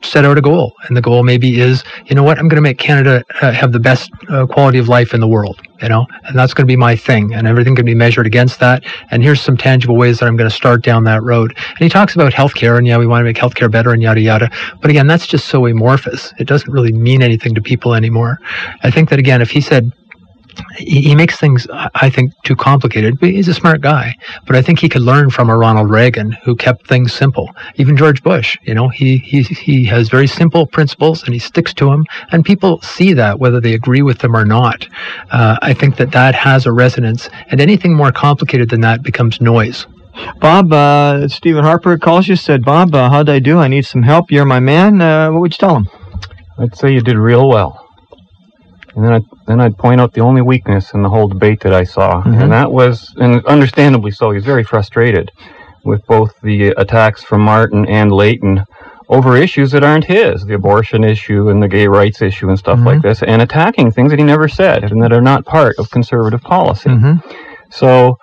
set 0.05 0.25
out 0.25 0.39
a 0.39 0.41
goal. 0.41 0.75
And 0.87 0.97
the 0.97 1.01
goal 1.01 1.23
maybe 1.23 1.61
is, 1.61 1.83
you 2.07 2.15
know 2.15 2.23
what, 2.23 2.39
I'm 2.39 2.49
going 2.49 2.57
to 2.57 2.63
make 2.63 2.79
Canada 2.79 3.25
uh, 3.41 3.53
have 3.53 3.73
the 3.73 3.81
best 3.81 4.11
uh, 4.29 4.47
quality 4.47 4.79
of 4.79 4.89
life 4.89 5.15
in 5.15 5.21
the 5.21 5.29
world, 5.29 5.61
you 5.81 5.89
know, 5.89 6.07
and 6.25 6.39
that's 6.39 6.55
going 6.55 6.67
to 6.67 6.71
be 6.71 6.77
my 6.77 6.97
thing. 6.97 7.35
And 7.35 7.47
everything 7.47 7.75
can 7.75 7.85
be 7.85 7.95
measured 7.95 8.27
against 8.27 8.61
that. 8.61 8.85
And 9.11 9.23
here's 9.23 9.41
some 9.41 9.57
tangible 9.57 9.97
ways 9.97 10.19
that 10.19 10.27
I'm 10.27 10.37
going 10.37 10.49
to 10.49 10.55
start 10.55 10.83
down 10.83 11.05
that 11.05 11.23
road. 11.23 11.55
And 11.57 11.79
he 11.79 11.89
talks 11.89 12.15
about 12.15 12.33
healthcare 12.33 12.79
and 12.79 12.87
yeah, 12.87 12.99
we 12.99 13.07
want 13.07 13.21
to 13.21 13.25
make 13.25 13.37
healthcare 13.37 13.71
better 13.71 13.93
and 13.93 14.03
yada, 14.03 14.21
yada. 14.21 14.51
But 14.81 14.91
again, 14.91 15.07
that's 15.07 15.27
just 15.27 15.49
so 15.49 15.67
amorphous. 15.67 16.33
It 16.39 16.47
doesn't 16.47 16.71
really 16.71 16.93
mean 16.93 17.23
anything 17.23 17.55
to 17.55 17.63
people 17.63 17.95
anymore. 17.95 18.39
I 18.83 18.91
think 18.91 19.11
that 19.11 19.19
again, 19.19 19.43
if 19.43 19.51
he 19.51 19.61
said, 19.61 19.93
he, 20.77 21.03
he 21.03 21.15
makes 21.15 21.39
things, 21.39 21.67
I 21.73 21.91
I 21.95 22.11
think, 22.11 22.33
too 22.45 22.57
complicated. 22.57 23.19
But 23.19 23.31
he's 23.31 23.49
a 23.49 23.55
smart 23.55 23.81
guy. 23.81 24.15
But 24.47 24.57
I 24.57 24.63
think 24.63 24.79
he 24.79 24.89
could 24.89 25.03
learn 25.03 25.31
from 25.31 25.49
a 25.49 25.57
Ronald 25.57 25.91
Reagan 25.91 26.33
who 26.45 26.55
kept 26.57 26.87
things 26.87 27.13
simple. 27.13 27.51
Even 27.77 27.97
George 27.97 28.23
Bush, 28.23 28.57
you 28.63 28.75
know, 28.75 28.89
he 28.89 29.19
he 29.19 29.43
he 29.43 29.85
has 29.87 30.09
very 30.09 30.27
simple 30.27 30.67
principles 30.67 31.23
and 31.25 31.33
he 31.33 31.39
sticks 31.39 31.73
to 31.75 31.87
them, 31.87 32.05
and 32.33 32.45
people 32.45 32.81
see 32.83 33.13
that 33.15 33.39
whether 33.39 33.61
they 33.61 33.75
agree 33.75 34.03
with 34.03 34.19
them 34.19 34.37
or 34.37 34.45
not. 34.45 34.87
Uh, 35.31 35.57
I 35.63 35.75
think 35.75 35.97
that 35.97 36.13
that 36.13 36.35
has 36.35 36.67
a 36.67 36.73
resonance, 36.73 37.29
and 37.51 37.61
anything 37.61 37.95
more 37.95 38.13
complicated 38.13 38.71
than 38.71 38.81
that 38.83 39.03
becomes 39.03 39.41
noise. 39.41 39.87
Bob, 40.41 40.73
uh, 40.73 41.27
Stephen 41.29 41.65
Harper 41.65 41.99
calls 41.99 42.29
you, 42.29 42.37
said, 42.37 42.65
Bob, 42.65 42.95
uh, 42.95 43.11
how'd 43.11 43.29
I 43.29 43.41
do? 43.41 43.59
I 43.59 43.69
need 43.69 43.85
some 43.85 44.03
help. 44.03 44.31
You're 44.31 44.45
my 44.45 44.61
man. 44.61 45.01
Uh, 45.01 45.31
what 45.33 45.41
would 45.41 45.53
you 45.53 45.59
tell 45.59 45.77
him? 45.77 45.89
I'd 46.59 46.77
say 46.77 46.93
you 46.93 47.01
did 47.01 47.17
real 47.17 47.49
well. 47.49 47.84
And 48.95 49.05
then 49.05 49.13
I'd, 49.13 49.25
then 49.47 49.61
I'd 49.61 49.77
point 49.77 50.01
out 50.01 50.13
the 50.13 50.21
only 50.21 50.43
weakness 50.43 50.93
in 50.95 51.03
the 51.03 51.09
whole 51.09 51.29
debate 51.29 51.61
that 51.61 51.75
I 51.75 51.85
saw. 51.85 52.23
Mhm. 52.23 52.43
And 52.43 52.53
that 52.53 52.71
was, 52.71 53.13
and 53.19 53.45
understandably 53.47 54.11
so, 54.13 54.31
he's 54.31 54.45
very 54.45 54.63
frustrated 54.65 55.31
with 55.85 56.07
both 56.07 56.33
the 56.43 56.69
attacks 56.77 57.23
from 57.23 57.41
Martin 57.43 57.87
and 57.87 58.13
Layton 58.13 58.65
over 59.09 59.37
issues 59.37 59.71
that 59.73 59.85
aren't 59.85 60.05
his, 60.05 60.45
the 60.45 60.55
abortion 60.55 61.05
issue 61.05 61.51
and 61.51 61.63
the 61.63 61.69
gay 61.69 61.87
rights 61.87 62.23
issue 62.23 62.49
and 62.49 62.59
stuff 62.59 62.79
Mhm. 62.79 62.87
like 62.87 63.03
this, 63.03 63.23
and 63.23 63.43
attacking 63.43 63.91
things 63.91 64.11
that 64.11 64.19
he 64.19 64.25
never 64.25 64.49
said 64.49 64.91
and 64.91 65.03
that 65.03 65.13
are 65.13 65.21
not 65.21 65.45
part 65.45 65.75
of 65.79 65.91
conservative 65.91 66.41
policy. 66.41 66.89
Mm-hmm. 66.91 67.15
So 67.71 68.17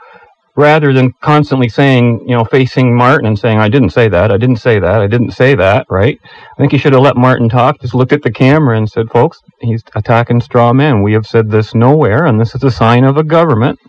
rather 0.55 0.91
than 0.93 1.13
constantly 1.21 1.69
saying, 1.69 2.19
you 2.27 2.35
know, 2.35 2.43
facing 2.43 2.95
Martin 2.95 3.25
and 3.27 3.39
saying, 3.39 3.59
I 3.59 3.69
didn't 3.69 3.91
say 3.91 4.09
that, 4.09 4.31
I 4.31 4.37
didn't 4.37 4.57
say 4.57 4.79
that, 4.79 5.01
I 5.01 5.07
didn't 5.07 5.31
say 5.31 5.55
that, 5.55 5.85
right? 5.89 6.19
I 6.23 6.55
think 6.57 6.71
he 6.71 6.77
should 6.77 6.93
have 6.93 7.01
let 7.01 7.15
Martin 7.15 7.47
talk, 7.49 7.79
just 7.79 7.95
looked 7.95 8.11
at 8.11 8.21
the 8.21 8.31
camera 8.31 8.77
and 8.77 8.89
said, 8.89 9.09
folks, 9.09 9.39
he's 9.61 9.83
attacking 9.95 10.41
straw 10.41 10.73
men. 10.73 11.03
We 11.03 11.13
have 11.13 11.25
said 11.25 11.49
this 11.49 11.73
nowhere, 11.73 12.25
and 12.25 12.39
this 12.39 12.53
is 12.53 12.63
a 12.63 12.71
sign 12.71 13.05
of 13.05 13.17
a 13.17 13.23
government 13.23 13.79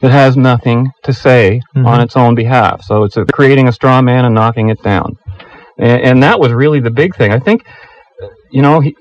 that 0.00 0.12
has 0.12 0.36
nothing 0.36 0.90
to 1.02 1.12
say 1.12 1.60
Mhm. 1.76 1.86
on 1.86 2.00
its 2.00 2.16
own 2.16 2.34
behalf. 2.34 2.82
So 2.82 3.02
it's 3.04 3.16
a, 3.16 3.24
creating 3.26 3.66
a 3.68 3.72
straw 3.72 4.00
man 4.00 4.24
and 4.24 4.34
knocking 4.34 4.68
it 4.68 4.82
down. 4.82 5.16
And, 5.78 6.00
and 6.02 6.22
that 6.22 6.38
was 6.38 6.52
really 6.52 6.80
the 6.80 6.90
big 6.90 7.16
thing. 7.16 7.32
I 7.32 7.40
think, 7.40 7.66
you 8.52 8.62
know, 8.62 8.80
he, 8.80 8.96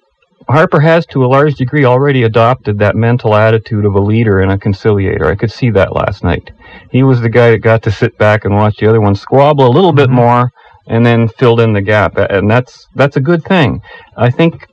Harper 0.49 0.79
has 0.79 1.05
to 1.07 1.23
a 1.23 1.27
large 1.27 1.55
degree 1.55 1.85
already 1.85 2.23
adopted 2.23 2.77
that 2.79 2.95
mental 2.95 3.35
attitude 3.35 3.85
of 3.85 3.95
a 3.95 3.99
leader 3.99 4.39
and 4.41 4.51
a 4.51 4.57
conciliator. 4.57 5.25
I 5.25 5.35
could 5.35 5.51
see 5.51 5.69
that 5.71 5.95
last 5.95 6.23
night. 6.23 6.51
He 6.91 7.03
was 7.03 7.21
the 7.21 7.29
guy 7.29 7.51
that 7.51 7.59
got 7.59 7.83
to 7.83 7.91
sit 7.91 8.17
back 8.17 8.45
and 8.45 8.55
watch 8.55 8.77
the 8.77 8.87
other 8.87 9.01
one 9.01 9.15
squabble 9.15 9.65
a 9.67 9.71
little 9.71 9.93
bit 9.93 10.09
Mhm. 10.09 10.13
more 10.13 10.49
and 10.87 11.05
then 11.05 11.27
filled 11.29 11.61
in 11.61 11.73
the 11.73 11.81
gap. 11.81 12.17
And 12.17 12.49
that's 12.49 12.87
that's 12.95 13.15
a 13.15 13.21
good 13.21 13.43
thing. 13.43 13.81
I 14.17 14.29
think 14.29 14.67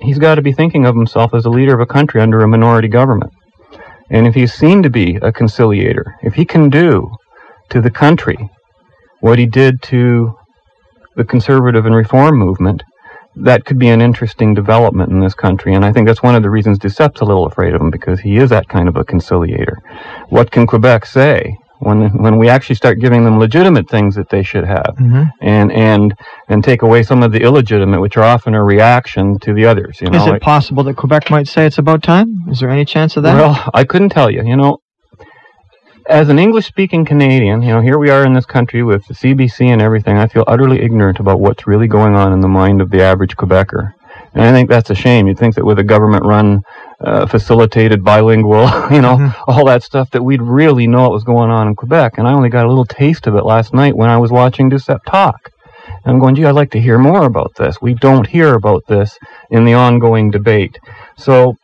he's 0.00 0.18
got 0.18 0.34
to 0.34 0.42
be 0.42 0.52
thinking 0.52 0.84
of 0.84 0.96
himself 0.96 1.32
as 1.34 1.44
a 1.44 1.50
leader 1.50 1.74
of 1.74 1.80
a 1.80 1.86
country 1.86 2.20
under 2.20 2.40
a 2.40 2.48
minority 2.48 2.88
government. 2.88 3.32
And 4.10 4.26
if 4.26 4.34
he's 4.34 4.52
seen 4.52 4.82
to 4.82 4.90
be 4.90 5.18
a 5.22 5.32
conciliator, 5.32 6.04
if 6.22 6.34
he 6.34 6.44
can 6.44 6.68
do 6.68 7.10
to 7.70 7.80
the 7.80 7.90
country 7.90 8.50
what 9.20 9.38
he 9.38 9.46
did 9.46 9.80
to 9.82 10.34
the 11.16 11.24
conservative 11.24 11.86
and 11.86 11.94
reform 11.94 12.36
movement, 12.36 12.82
that 13.36 13.64
could 13.64 13.78
be 13.78 13.88
an 13.88 14.00
interesting 14.00 14.54
development 14.54 15.10
in 15.10 15.20
this 15.20 15.34
country. 15.34 15.74
And 15.74 15.84
I 15.84 15.92
think 15.92 16.06
that's 16.06 16.22
one 16.22 16.34
of 16.36 16.42
the 16.42 16.50
reasons 16.50 16.78
Duceppe's 16.78 17.20
a 17.20 17.24
little 17.24 17.46
afraid 17.46 17.74
of 17.74 17.80
him 17.80 17.90
because 17.90 18.20
he 18.20 18.36
is 18.36 18.50
that 18.50 18.68
kind 18.68 18.88
of 18.88 18.96
a 18.96 19.04
conciliator. 19.04 19.78
What 20.28 20.50
can 20.50 20.66
Quebec 20.66 21.06
say? 21.06 21.56
When, 21.80 22.08
when 22.22 22.38
we 22.38 22.48
actually 22.48 22.76
start 22.76 22.98
giving 23.00 23.24
them 23.24 23.38
legitimate 23.38 23.90
things 23.90 24.14
that 24.14 24.30
they 24.30 24.42
should 24.42 24.64
have, 24.64 24.94
Mhm. 24.98 25.30
and 25.42 25.70
and 25.72 26.14
and 26.48 26.64
take 26.64 26.80
away 26.82 27.02
some 27.02 27.22
of 27.22 27.32
the 27.32 27.42
illegitimate, 27.42 28.00
which 28.00 28.16
are 28.16 28.22
often 28.22 28.54
a 28.54 28.64
reaction 28.64 29.38
to 29.40 29.52
the 29.52 29.66
others. 29.66 30.00
You 30.00 30.08
know, 30.08 30.18
Is 30.24 30.26
it 30.32 30.40
possible 30.40 30.82
that 30.84 30.94
Quebec 30.96 31.30
might 31.30 31.46
say 31.48 31.66
it's 31.66 31.76
about 31.76 32.02
time? 32.02 32.28
Is 32.48 32.60
there 32.60 32.70
any 32.70 32.86
chance 32.86 33.16
of 33.18 33.22
that? 33.24 33.34
well, 33.34 33.70
I 33.74 33.84
couldn't 33.84 34.10
tell 34.10 34.30
you. 34.30 34.42
You 34.44 34.56
know, 34.56 34.78
as 36.08 36.28
an 36.28 36.38
English-speaking 36.38 37.04
Canadian, 37.04 37.62
you 37.62 37.68
know, 37.68 37.80
here 37.80 37.98
we 37.98 38.10
are 38.10 38.24
in 38.24 38.34
this 38.34 38.46
country 38.46 38.82
with 38.82 39.06
the 39.06 39.14
CBC 39.14 39.68
and 39.68 39.80
everything. 39.80 40.16
I 40.18 40.26
feel 40.26 40.44
utterly 40.46 40.80
ignorant 40.82 41.18
about 41.18 41.40
what's 41.40 41.66
really 41.66 41.88
going 41.88 42.14
on 42.14 42.32
in 42.32 42.40
the 42.40 42.48
mind 42.48 42.80
of 42.80 42.90
the 42.90 43.02
average 43.02 43.36
Quebecer, 43.36 43.92
and 44.34 44.42
I 44.42 44.52
think 44.52 44.68
that's 44.68 44.90
a 44.90 44.94
shame. 44.94 45.26
You'd 45.26 45.38
think 45.38 45.54
that 45.54 45.64
with 45.64 45.78
a 45.78 45.84
government-run, 45.84 46.62
uh, 47.00 47.26
facilitated 47.26 48.04
bilingual, 48.04 48.64
you 48.90 49.00
know, 49.00 49.16
Mhm. 49.16 49.34
all 49.46 49.64
that 49.66 49.82
stuff, 49.82 50.10
that 50.10 50.22
we'd 50.22 50.42
really 50.42 50.86
know 50.86 51.02
what 51.02 51.12
was 51.12 51.24
going 51.24 51.50
on 51.50 51.68
in 51.68 51.74
Quebec. 51.74 52.18
And 52.18 52.26
I 52.28 52.32
only 52.32 52.48
got 52.50 52.64
a 52.66 52.68
little 52.68 52.84
taste 52.84 53.26
of 53.26 53.34
it 53.36 53.44
last 53.44 53.74
night 53.74 53.96
when 53.96 54.08
I 54.10 54.18
was 54.18 54.30
watching 54.30 54.70
Duceppe 54.70 55.04
talk. 55.06 55.50
And 56.04 56.14
I'm 56.14 56.20
going, 56.20 56.34
gee, 56.34 56.44
I'd 56.44 56.52
like 56.54 56.70
to 56.72 56.80
hear 56.80 56.98
more 56.98 57.24
about 57.24 57.52
this. 57.56 57.80
We 57.82 57.94
don't 57.94 58.26
hear 58.26 58.54
about 58.54 58.82
this 58.88 59.18
in 59.50 59.64
the 59.64 59.74
ongoing 59.74 60.30
debate. 60.30 60.78
So, 61.16 61.56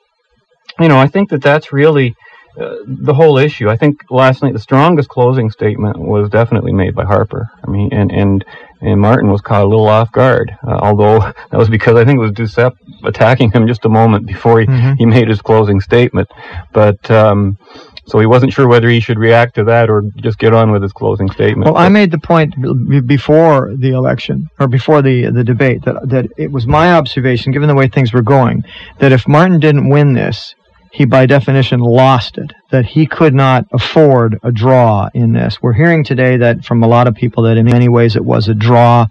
you 0.78 0.88
know, 0.88 0.98
I 0.98 1.06
think 1.06 1.30
that 1.30 1.42
that's 1.42 1.72
really 1.72 2.14
uh, 2.58 2.76
the 2.86 3.14
whole 3.14 3.38
issue. 3.38 3.68
I 3.68 3.76
think 3.76 4.02
last 4.10 4.42
night 4.42 4.52
the 4.52 4.58
strongest 4.58 5.08
closing 5.08 5.50
statement 5.50 5.98
was 5.98 6.28
definitely 6.28 6.72
made 6.72 6.94
by 6.94 7.04
Harper. 7.04 7.48
I 7.64 7.70
mean, 7.70 7.92
and 7.92 8.10
and 8.10 8.44
and 8.82 9.00
Martin 9.00 9.30
was 9.30 9.42
caught 9.42 9.62
a 9.64 9.68
little 9.68 9.88
off 9.88 10.10
guard, 10.10 10.50
uh, 10.66 10.78
although 10.80 11.18
that 11.50 11.58
was 11.58 11.68
because 11.68 11.96
I 11.96 12.04
think 12.04 12.16
it 12.18 12.22
was 12.22 12.32
Duceppe 12.32 12.76
attacking 13.04 13.50
him 13.52 13.66
just 13.66 13.84
a 13.84 13.88
moment 13.88 14.26
before 14.26 14.60
he, 14.60 14.66
Mhm. 14.66 14.96
he 14.98 15.06
made 15.06 15.28
his 15.28 15.42
closing 15.42 15.80
statement. 15.80 16.28
But 16.72 17.10
um, 17.10 17.58
so 18.06 18.18
he 18.18 18.26
wasn't 18.26 18.52
sure 18.52 18.66
whether 18.66 18.88
he 18.88 18.98
should 19.00 19.18
react 19.18 19.54
to 19.56 19.64
that 19.64 19.88
or 19.90 20.02
just 20.16 20.38
get 20.38 20.52
on 20.54 20.70
with 20.72 20.82
his 20.82 20.92
closing 20.92 21.30
statement. 21.30 21.66
Well, 21.66 21.76
I 21.76 21.88
made 21.88 22.10
the 22.10 22.18
point 22.18 22.54
b- 22.88 23.00
before 23.00 23.72
the 23.76 23.90
election 23.90 24.48
or 24.58 24.66
before 24.66 25.02
the 25.02 25.30
the 25.30 25.44
debate 25.44 25.84
that 25.84 26.08
that 26.08 26.26
it 26.36 26.50
was 26.50 26.66
my 26.66 26.94
observation, 26.94 27.52
given 27.52 27.68
the 27.68 27.74
way 27.74 27.86
things 27.88 28.12
were 28.12 28.22
going, 28.22 28.64
that 28.98 29.12
if 29.12 29.28
Martin 29.28 29.60
didn't 29.60 29.88
win 29.90 30.14
this, 30.14 30.54
he 30.92 31.04
by 31.04 31.26
definition 31.26 31.80
lost 31.80 32.36
it. 32.38 32.52
That 32.70 32.84
he 32.86 33.06
could 33.06 33.34
not 33.34 33.66
afford 33.72 34.38
a 34.42 34.50
draw 34.52 35.08
in 35.14 35.32
this. 35.32 35.62
We're 35.62 35.72
hearing 35.72 36.04
today 36.04 36.36
that 36.38 36.64
from 36.64 36.82
a 36.82 36.88
lot 36.88 37.06
of 37.08 37.14
people 37.14 37.44
that 37.44 37.56
in 37.56 37.66
many 37.66 37.88
ways 37.88 38.16
it 38.16 38.24
was 38.24 38.48
a 38.48 38.54
draw. 38.54 39.06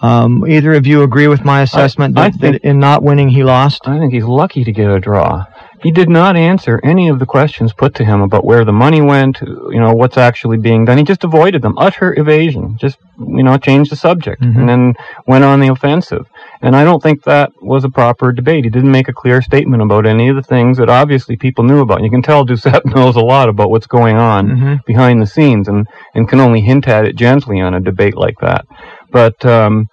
Um, 0.00 0.46
either 0.48 0.74
of 0.74 0.86
you 0.86 1.02
agree 1.02 1.26
with 1.26 1.44
my 1.44 1.62
assessment 1.62 2.16
I 2.16 2.28
that, 2.30 2.38
think- 2.38 2.62
that 2.62 2.68
in 2.68 2.78
not 2.78 3.02
winning 3.02 3.28
he 3.30 3.42
lost? 3.42 3.88
I 3.88 3.98
think 3.98 4.12
he's 4.12 4.22
lucky 4.24 4.62
to 4.62 4.70
get 4.72 4.88
a 4.88 5.00
draw. 5.00 5.44
He 5.82 5.90
did 5.92 6.08
not 6.08 6.36
answer 6.36 6.80
any 6.82 7.08
of 7.08 7.18
the 7.20 7.26
questions 7.26 7.72
put 7.72 7.94
to 7.96 8.04
him 8.04 8.20
about 8.20 8.44
where 8.44 8.64
the 8.64 8.72
money 8.72 9.00
went, 9.00 9.40
you 9.40 9.78
know, 9.80 9.92
what's 9.92 10.16
actually 10.16 10.56
being 10.58 10.84
done. 10.84 10.98
He 10.98 11.04
just 11.04 11.22
avoided 11.22 11.62
them. 11.62 11.78
Utter 11.78 12.18
evasion. 12.18 12.76
Just, 12.80 12.98
you 13.18 13.44
know, 13.44 13.56
changed 13.58 13.90
the 13.92 13.96
subject 13.96 14.42
Mhm. 14.42 14.56
and 14.56 14.68
then 14.68 14.94
went 15.26 15.44
on 15.44 15.60
the 15.60 15.68
offensive. 15.68 16.26
And 16.60 16.74
I 16.74 16.84
don't 16.84 17.02
think 17.02 17.22
that 17.24 17.52
was 17.62 17.84
a 17.84 17.88
proper 17.88 18.32
debate. 18.32 18.64
He 18.64 18.70
didn't 18.70 18.90
make 18.90 19.08
a 19.08 19.12
clear 19.12 19.40
statement 19.40 19.82
about 19.82 20.06
any 20.06 20.28
of 20.28 20.36
the 20.36 20.42
things 20.42 20.78
that 20.78 20.88
obviously 20.88 21.36
people 21.36 21.62
knew 21.64 21.80
about. 21.80 22.02
You 22.02 22.10
can 22.10 22.22
tell 22.22 22.44
Duceppe 22.46 22.84
knows 22.96 23.16
a 23.16 23.20
lot 23.20 23.48
about 23.48 23.70
what's 23.70 23.86
going 23.86 24.16
on 24.16 24.48
Mhm. 24.48 24.84
behind 24.84 25.22
the 25.22 25.26
scenes 25.26 25.68
and, 25.68 25.86
and 26.14 26.28
can 26.28 26.40
only 26.40 26.60
hint 26.60 26.88
at 26.88 27.04
it 27.04 27.16
gently 27.16 27.60
on 27.60 27.74
a 27.74 27.80
debate 27.80 28.16
like 28.16 28.38
that. 28.40 28.66
But, 29.12 29.44
um, 29.46 29.88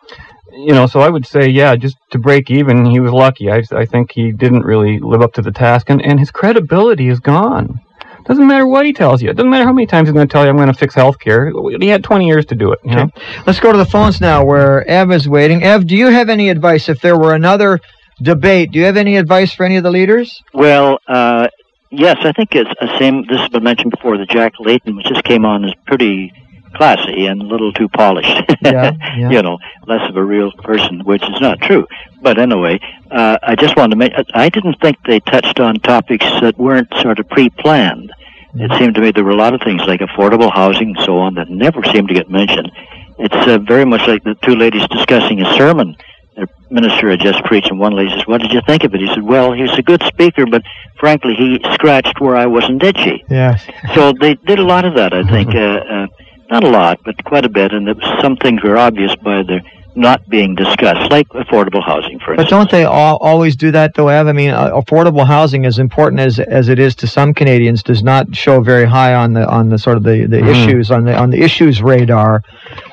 you 0.51 0.73
know, 0.73 0.87
so 0.87 1.01
I 1.01 1.09
would 1.09 1.25
say, 1.25 1.47
yeah, 1.49 1.75
just 1.75 1.97
to 2.11 2.17
break 2.19 2.49
even, 2.49 2.85
he 2.85 2.99
was 2.99 3.11
lucky. 3.11 3.51
I, 3.51 3.61
I 3.71 3.85
think 3.85 4.11
he 4.11 4.31
didn't 4.31 4.63
really 4.63 4.99
live 4.99 5.21
up 5.21 5.33
to 5.33 5.41
the 5.41 5.51
task, 5.51 5.89
and, 5.89 6.01
and 6.01 6.19
his 6.19 6.31
credibility 6.31 7.09
is 7.09 7.19
gone. 7.19 7.79
Doesn't 8.25 8.47
matter 8.47 8.65
what 8.65 8.85
he 8.85 8.93
tells 8.93 9.21
you. 9.21 9.29
It 9.29 9.37
doesn't 9.37 9.49
matter 9.49 9.65
how 9.65 9.73
many 9.73 9.85
times 9.85 10.07
he's 10.07 10.13
going 10.13 10.27
to 10.27 10.31
tell 10.31 10.43
you, 10.43 10.49
I'm 10.49 10.55
going 10.55 10.67
to 10.67 10.73
fix 10.73 10.95
health 10.95 11.19
care. 11.19 11.51
He 11.79 11.87
had 11.87 12.03
20 12.03 12.25
years 12.25 12.45
to 12.47 12.55
do 12.55 12.71
it, 12.71 12.79
you 12.83 12.95
know? 12.95 13.09
Let's 13.45 13.59
go 13.59 13.71
to 13.71 13.77
the 13.77 13.85
phones 13.85 14.19
now 14.19 14.43
where 14.43 14.87
Ev 14.87 15.11
is 15.11 15.29
waiting. 15.29 15.63
Ev, 15.63 15.85
do 15.85 15.95
you 15.95 16.07
have 16.07 16.29
any 16.29 16.49
advice 16.49 16.89
if 16.89 16.99
there 17.01 17.17
were 17.17 17.35
another 17.35 17.79
debate? 18.21 18.71
Do 18.71 18.79
you 18.79 18.85
have 18.85 18.97
any 18.97 19.17
advice 19.17 19.53
for 19.53 19.63
any 19.65 19.75
of 19.77 19.83
the 19.83 19.91
leaders? 19.91 20.41
Well, 20.53 20.99
uh, 21.07 21.49
yes, 21.91 22.17
I 22.21 22.31
think 22.31 22.55
it's 22.55 22.71
the 22.81 22.97
same. 22.97 23.25
This 23.27 23.39
has 23.41 23.49
been 23.49 23.63
mentioned 23.63 23.91
before. 23.91 24.17
The 24.17 24.25
Jack 24.25 24.53
Layton, 24.59 24.95
which 24.95 25.05
just 25.05 25.23
came 25.23 25.45
on, 25.45 25.63
is 25.63 25.73
pretty 25.85 26.33
classy 26.75 27.25
and 27.25 27.41
a 27.41 27.45
little 27.45 27.71
too 27.73 27.89
polished. 27.89 28.41
Yeah, 28.65 28.91
yeah. 29.15 29.29
you 29.29 29.41
know, 29.43 29.59
less 29.85 30.09
of 30.09 30.15
a 30.17 30.23
real 30.23 30.51
person, 30.51 31.01
which 31.01 31.21
is 31.21 31.39
not 31.39 31.59
true. 31.61 31.85
But 32.21 32.39
anyway, 32.39 32.79
uh, 33.11 33.37
I 33.43 33.55
just 33.55 33.77
wanted 33.77 33.91
to 33.91 33.95
make. 33.97 34.13
I 34.33 34.49
didn't 34.49 34.79
think 34.81 34.97
they 35.05 35.19
touched 35.19 35.59
on 35.59 35.75
topics 35.81 36.25
that 36.41 36.57
weren't 36.57 36.91
sort 37.01 37.19
of 37.19 37.29
pre-planned. 37.29 38.11
It 38.55 38.71
seemed 38.79 38.95
to 38.95 39.01
me 39.01 39.11
there 39.11 39.23
were 39.23 39.31
a 39.31 39.35
lot 39.35 39.53
of 39.53 39.61
things 39.61 39.83
like 39.85 39.99
affordable 39.99 40.51
housing 40.51 40.95
and 40.95 41.05
so 41.05 41.17
on 41.17 41.35
that 41.35 41.49
never 41.49 41.83
seemed 41.83 42.07
to 42.07 42.15
get 42.15 42.29
mentioned. 42.29 42.71
It's 43.19 43.47
uh, 43.47 43.59
very 43.59 43.85
much 43.85 44.07
like 44.07 44.23
the 44.23 44.35
two 44.43 44.55
ladies 44.55 44.87
discussing 44.87 45.41
a 45.41 45.53
sermon 45.55 45.95
the 46.35 46.47
minister 46.69 47.09
had 47.09 47.19
just 47.19 47.43
preached, 47.45 47.69
and 47.69 47.79
one 47.79 47.95
lady 47.95 48.11
says, 48.11 48.27
"What 48.27 48.41
did 48.41 48.51
you 48.51 48.61
think 48.67 48.83
of 48.83 48.93
it?" 48.93 49.01
He 49.01 49.07
said, 49.07 49.23
"Well, 49.23 49.53
he 49.53 49.63
was 49.63 49.77
a 49.77 49.81
good 49.81 50.03
speaker, 50.03 50.45
but 50.45 50.63
frankly, 50.99 51.33
he 51.35 51.59
scratched 51.73 52.19
where 52.19 52.35
I 52.35 52.45
wasn't 52.45 52.83
itchy." 52.83 53.23
Yes. 53.29 53.65
So 53.93 54.13
they 54.19 54.35
did 54.35 54.59
a 54.59 54.63
lot 54.63 54.85
of 54.85 54.95
that, 54.95 55.13
I 55.13 55.23
think. 55.23 55.49
uh, 55.55 55.59
uh, 55.59 56.07
not 56.49 56.63
a 56.63 56.69
lot, 56.69 56.99
but 57.03 57.23
quite 57.23 57.45
a 57.45 57.49
bit, 57.49 57.71
and 57.71 57.87
was- 57.87 58.21
some 58.21 58.35
things 58.37 58.61
were 58.63 58.77
obvious 58.77 59.15
by 59.15 59.43
their 59.43 59.61
not 59.97 60.27
being 60.27 60.55
discussed, 60.55 61.09
like 61.09 61.25
affordable 61.29 61.81
housing, 61.81 62.19
for 62.19 62.33
instance. 62.33 62.49
But 62.49 62.49
don't 62.49 62.69
they 62.69 62.83
all, 62.83 63.15
always 63.21 63.55
do 63.55 63.71
that, 63.71 63.93
though, 63.95 64.09
Ev? 64.09 64.27
I 64.27 64.33
mean, 64.33 64.49
uh, 64.49 64.71
affordable 64.71 65.25
housing, 65.25 65.65
as 65.65 65.79
important 65.79 66.19
as 66.19 66.37
as 66.37 66.67
it 66.67 66.79
is 66.79 66.95
to 66.95 67.07
some 67.07 67.33
Canadians, 67.33 67.81
does 67.81 68.03
not 68.03 68.35
show 68.35 68.59
very 68.59 68.83
high 68.85 69.13
on 69.13 69.31
the 69.31 69.47
on 69.47 69.69
the 69.69 69.77
sort 69.77 69.95
of 69.95 70.03
the, 70.03 70.25
the 70.25 70.41
Mhm. 70.41 70.49
issues 70.49 70.91
on 70.91 71.05
the 71.05 71.15
on 71.17 71.29
the 71.29 71.41
issues 71.41 71.81
radar. 71.81 72.43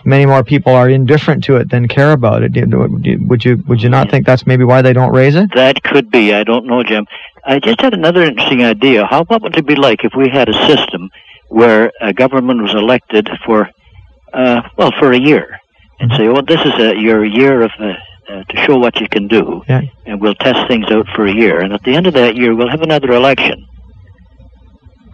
Many 0.05 0.27
more 0.27 0.45
people 0.45 0.73
are 0.75 0.89
indifferent 0.89 1.43
to 1.45 1.57
it 1.57 1.71
than 1.71 1.89
care 1.89 2.13
about 2.13 2.45
it. 2.45 2.53
Would 2.55 3.45
you 3.45 3.65
would 3.67 3.83
you 3.83 3.89
not 3.89 4.09
think 4.09 4.25
that's 4.25 4.47
maybe 4.47 4.63
why 4.63 4.81
they 4.81 4.93
don't 4.93 5.13
raise 5.13 5.35
it? 5.35 5.53
That 5.57 5.83
could 5.83 6.09
be. 6.09 6.33
I 6.33 6.45
don't 6.45 6.67
know, 6.67 6.85
Jim. 6.85 7.07
I 7.45 7.59
just 7.59 7.81
had 7.81 7.95
another 7.95 8.23
interesting 8.23 8.63
idea. 8.65 9.07
How 9.07 9.25
what 9.25 9.43
would 9.43 9.57
it 9.59 9.67
be 9.67 9.75
like 9.75 10.05
if 10.05 10.13
we 10.15 10.29
had 10.29 10.49
a 10.49 10.55
system 10.69 11.11
where 11.61 11.93
a 12.01 12.13
government 12.13 12.63
was 12.63 12.75
elected 12.75 13.29
for, 13.45 13.69
uh, 14.33 14.61
well, 14.79 14.93
for 14.99 15.13
a 15.13 15.19
year, 15.31 15.47
and 16.01 16.11
say, 16.17 16.29
"Well, 16.29 16.43
this 16.53 16.61
is 16.65 16.75
a, 16.87 16.89
your 17.09 17.25
year 17.25 17.63
of 17.63 17.73
uh, 17.79 17.93
uh, 18.31 18.43
to 18.51 18.57
show 18.65 18.77
what 18.79 18.95
you 19.01 19.09
can 19.09 19.27
do, 19.29 19.63
Yeah. 19.69 19.83
and 20.07 20.21
we'll 20.21 20.35
test 20.47 20.67
things 20.69 20.87
out 20.91 21.07
for 21.15 21.27
a 21.27 21.35
year, 21.43 21.61
and 21.63 21.73
at 21.73 21.83
the 21.83 21.95
end 21.95 22.07
of 22.07 22.15
that 22.15 22.37
year, 22.37 22.55
we'll 22.57 22.71
have 22.77 22.83
another 22.83 23.11
election." 23.13 23.59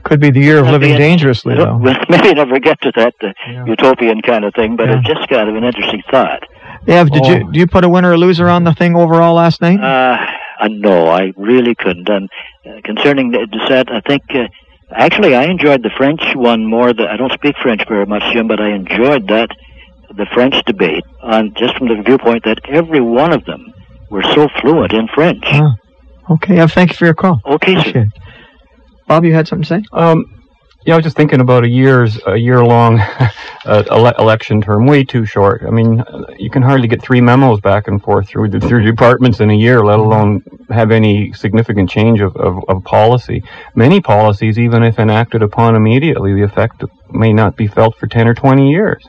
Could 0.04 0.20
be 0.20 0.30
the 0.30 0.40
year 0.40 0.58
of 0.58 0.68
living 0.68 0.96
dangerously, 0.96 1.54
though. 1.56 1.76
We'll 1.76 1.96
maybe 2.08 2.32
never 2.34 2.58
get 2.60 2.80
to 2.82 2.92
that 2.96 3.14
uh, 3.22 3.32
Yeah. 3.50 3.64
utopian 3.66 4.22
kind 4.22 4.44
of 4.44 4.54
thing, 4.54 4.76
but 4.76 4.88
Yeah. 4.88 4.98
it's 4.98 5.08
just 5.08 5.28
kind 5.28 5.48
of 5.50 5.54
an 5.56 5.64
interesting 5.64 6.02
thought. 6.10 6.42
Ev, 6.86 7.10
did 7.10 7.22
Oh. 7.26 7.30
you 7.30 7.38
do 7.52 7.58
you 7.58 7.66
put 7.66 7.84
a 7.84 7.88
winner 7.88 8.12
or 8.12 8.18
loser 8.18 8.48
on 8.48 8.62
the 8.64 8.72
thing 8.72 8.96
overall 8.96 9.34
last 9.34 9.60
night? 9.60 9.80
Uh, 9.80 10.16
uh, 10.60 10.68
no, 10.70 11.08
I 11.08 11.32
really 11.36 11.74
couldn't. 11.74 12.08
And 12.08 12.28
uh, 12.66 12.80
concerning 12.84 13.32
the 13.32 13.46
dissent, 13.46 13.90
I 13.90 14.00
think 14.08 14.22
uh, 14.34 14.46
actually 14.90 15.34
I 15.34 15.44
enjoyed 15.44 15.82
the 15.82 15.90
French 15.96 16.20
one 16.34 16.64
more. 16.66 16.92
Than, 16.92 17.06
I 17.06 17.16
don't 17.16 17.32
speak 17.32 17.56
French 17.62 17.82
very 17.88 18.06
much, 18.06 18.22
Jim, 18.32 18.48
but 18.48 18.60
I 18.60 18.70
enjoyed 18.70 19.28
that 19.28 19.50
the 20.16 20.26
French 20.32 20.54
debate 20.64 21.04
on 21.22 21.54
just 21.54 21.76
from 21.76 21.88
the 21.88 22.02
viewpoint 22.02 22.44
that 22.44 22.58
every 22.68 23.00
one 23.00 23.32
of 23.32 23.44
them 23.44 23.72
were 24.10 24.22
so 24.22 24.48
fluent 24.60 24.92
in 24.92 25.06
French. 25.08 25.44
Huh. 25.44 25.72
okay, 26.30 26.58
Ev, 26.58 26.72
thank 26.72 26.90
you 26.90 26.96
for 26.96 27.04
your 27.04 27.14
call. 27.14 27.40
Okay, 27.44 27.80
sir. 27.82 28.06
Bob, 29.06 29.24
you 29.24 29.34
had 29.34 29.48
something 29.48 29.64
to 29.64 29.68
say? 29.68 29.84
Um, 29.92 30.37
yeah, 30.84 30.94
I 30.94 30.96
was 30.96 31.04
just 31.04 31.16
thinking 31.16 31.40
about 31.40 31.64
a 31.64 31.68
year's 31.68 32.18
a 32.26 32.36
year 32.36 32.64
long 32.64 32.98
uh, 33.66 33.82
ele- 33.90 34.14
election 34.18 34.60
term, 34.62 34.86
way 34.86 35.04
too 35.04 35.26
short. 35.26 35.62
I 35.66 35.70
mean, 35.70 36.02
you 36.38 36.50
can 36.50 36.62
hardly 36.62 36.88
get 36.88 37.02
three 37.02 37.20
memos 37.20 37.60
back 37.60 37.88
and 37.88 38.02
forth 38.02 38.28
through 38.28 38.50
the 38.50 38.60
through 38.60 38.84
departments 38.84 39.40
in 39.40 39.50
a 39.50 39.54
year, 39.56 39.84
let 39.84 39.98
alone 39.98 40.42
have 40.70 40.90
any 40.90 41.32
significant 41.32 41.90
change 41.90 42.20
of, 42.20 42.34
of, 42.36 42.62
of 42.68 42.84
policy. 42.84 43.42
Many 43.74 44.00
policies, 44.00 44.58
even 44.58 44.82
if 44.82 44.98
enacted 44.98 45.42
upon 45.42 45.74
immediately, 45.74 46.32
the 46.34 46.42
effect 46.44 46.84
may 47.10 47.32
not 47.32 47.56
be 47.56 47.66
felt 47.66 47.96
for 47.96 48.06
ten 48.06 48.28
or 48.28 48.34
twenty 48.34 48.70
years. 48.70 49.04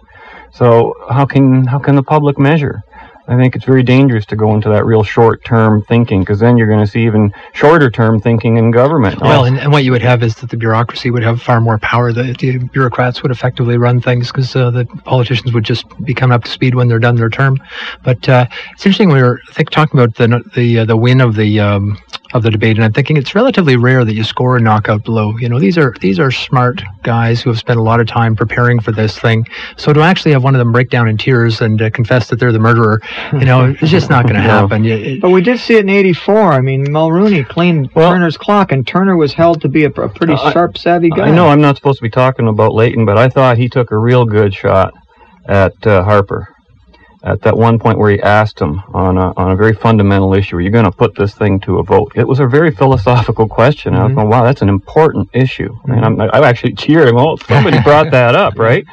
So 0.52 0.94
how 1.10 1.26
can 1.26 1.66
how 1.66 1.80
can 1.80 1.96
the 1.96 2.04
public 2.04 2.40
measure? 2.40 2.82
I 3.30 3.36
think 3.36 3.56
it's 3.56 3.64
very 3.64 3.84
dangerous 3.84 4.26
to 4.28 4.36
go 4.36 4.56
into 4.56 4.70
that 4.70 4.86
real 4.86 5.04
short 5.04 5.46
term 5.46 5.84
thinking 5.84 6.22
because 6.22 6.40
then 6.40 6.58
you're 6.58 6.68
going 6.68 6.84
to 6.84 6.88
see 6.88 7.06
even 7.06 7.32
shorter 7.54 7.92
term 7.92 8.20
thinking 8.20 8.58
in 8.58 8.72
government. 8.72 9.22
Well, 9.22 9.46
and, 9.46 9.60
and 9.60 9.72
what 9.72 9.84
you 9.84 9.92
would 9.92 10.02
have 10.02 10.24
is 10.24 10.34
that 10.38 10.50
the 10.50 10.58
bureaucracy 10.58 11.12
would 11.12 11.22
have 11.22 11.40
far 11.40 11.62
more 11.62 11.78
power. 11.78 12.12
The, 12.12 12.36
the 12.40 12.58
bureaucrats 12.58 13.22
would 13.22 13.32
effectively 13.32 13.78
run 13.78 14.02
things 14.02 14.32
because 14.32 14.56
uh, 14.56 14.72
the 14.72 14.86
politicians 15.06 15.54
would 15.54 15.64
just 15.64 15.86
be 16.04 16.16
coming 16.16 16.34
up 16.34 16.44
to 16.46 16.50
speed 16.50 16.74
when 16.74 16.88
they're 16.88 16.98
done 16.98 17.18
their 17.18 17.30
term. 17.30 17.62
But 18.04 18.28
uh, 18.28 18.48
it's 18.72 18.84
interesting 18.84 19.10
we 19.10 19.22
were 19.22 19.40
think 19.52 19.70
talking 19.70 20.00
about 20.00 20.16
the 20.16 20.44
the 20.56 20.80
uh, 20.80 20.86
the 20.86 20.98
win 20.98 21.22
of 21.22 21.36
the 21.36 21.60
um, 21.60 22.00
of 22.34 22.44
the 22.44 22.52
debate, 22.52 22.78
and 22.78 22.86
I'm 22.86 22.94
thinking 22.94 23.18
it's 23.18 23.34
relatively 23.34 23.76
rare 23.76 24.06
that 24.06 24.14
you 24.14 24.24
score 24.24 24.58
a 24.58 24.60
knockout 24.60 25.04
blow. 25.04 25.36
You 25.38 25.50
know, 25.50 25.60
these 25.60 25.78
are 25.78 25.96
these 26.00 26.20
are 26.20 26.32
smart 26.32 26.82
guys 27.02 27.42
who 27.42 27.50
have 27.50 27.58
spent 27.58 27.80
a 27.80 27.82
lot 27.82 28.00
of 28.00 28.08
time 28.08 28.36
preparing 28.36 28.80
for 28.80 28.92
this 28.92 29.18
thing. 29.18 29.48
So 29.78 29.94
to 29.94 30.02
actually 30.02 30.34
have 30.34 30.44
one 30.44 30.54
of 30.54 30.60
them 30.60 30.72
break 30.72 30.90
down 30.90 31.08
in 31.08 31.18
tears 31.18 31.62
and 31.62 31.82
uh, 31.82 31.90
confess 31.90 32.30
that 32.30 32.40
they're 32.40 32.52
the 32.52 32.60
murderer, 32.60 33.02
you 33.34 33.46
know, 33.46 33.66
it's 33.82 33.90
just 33.90 34.10
not 34.10 34.24
going 34.24 34.36
to 34.36 34.42
happen. 34.42 34.86
It, 34.86 35.22
but 35.22 35.32
we 35.32 35.42
did 35.42 35.60
see 35.60 35.76
it 35.76 35.82
in 35.82 35.90
'84. 35.90 36.54
I 36.54 36.62
mean, 36.62 36.86
Mulroney 36.86 37.48
cleaned 37.48 37.90
well, 37.96 38.12
Turner's 38.12 38.38
clock, 38.38 38.72
and 38.72 38.86
Turner 38.86 39.18
was 39.18 39.34
held 39.34 39.62
to 39.62 39.70
be 39.70 39.86
a, 39.86 39.90
a 39.90 40.10
pretty 40.10 40.34
uh, 40.34 40.52
sharp, 40.52 40.78
savvy 40.78 41.10
guy. 41.10 41.30
I 41.30 41.32
know 41.32 41.48
I'm 41.48 41.62
not 41.62 41.78
supposed 41.78 41.98
to 41.98 42.04
be 42.04 42.10
talking 42.12 42.48
about 42.48 42.74
Layton, 42.74 43.06
but 43.06 43.18
I 43.18 43.30
thought 43.30 43.58
he 43.58 43.70
took 43.70 43.92
a 43.92 43.98
real 43.98 44.26
good 44.26 44.54
shot 44.54 44.94
at 45.48 45.74
uh, 45.88 46.04
Harper 46.04 46.48
at 47.24 47.42
that 47.42 47.58
one 47.58 47.80
point 47.80 47.98
where 47.98 48.12
he 48.12 48.22
asked 48.22 48.60
him 48.60 48.82
on 48.94 49.18
a, 49.18 49.34
on 49.36 49.52
a 49.52 49.56
very 49.56 49.74
fundamental 49.74 50.34
issue, 50.34 50.56
are 50.58 50.62
you 50.62 50.70
going 50.70 50.86
to 50.86 50.92
put 50.92 51.16
this 51.16 51.34
thing 51.34 51.60
to 51.62 51.80
a 51.80 51.84
vote? 51.84 52.12
It 52.16 52.28
was 52.28 52.40
a 52.40 52.48
very 52.48 52.72
philosophical 52.72 53.48
question. 53.48 53.94
Mm-hmm. 53.94 54.02
I 54.02 54.06
was 54.06 54.16
going, 54.16 54.30
wow, 54.30 54.44
that's 54.44 54.62
an 54.62 54.70
important 54.70 55.30
issue. 55.34 55.70
Mm-hmm. 55.70 55.92
And 55.92 56.06
I'm, 56.06 56.22
I 56.22 56.48
actually 56.48 56.74
cheered 56.74 57.08
him, 57.08 57.18
oh, 57.18 57.36
somebody 57.48 57.80
brought 57.84 58.12
that 58.12 58.36
up, 58.36 58.58
right? 58.58 58.86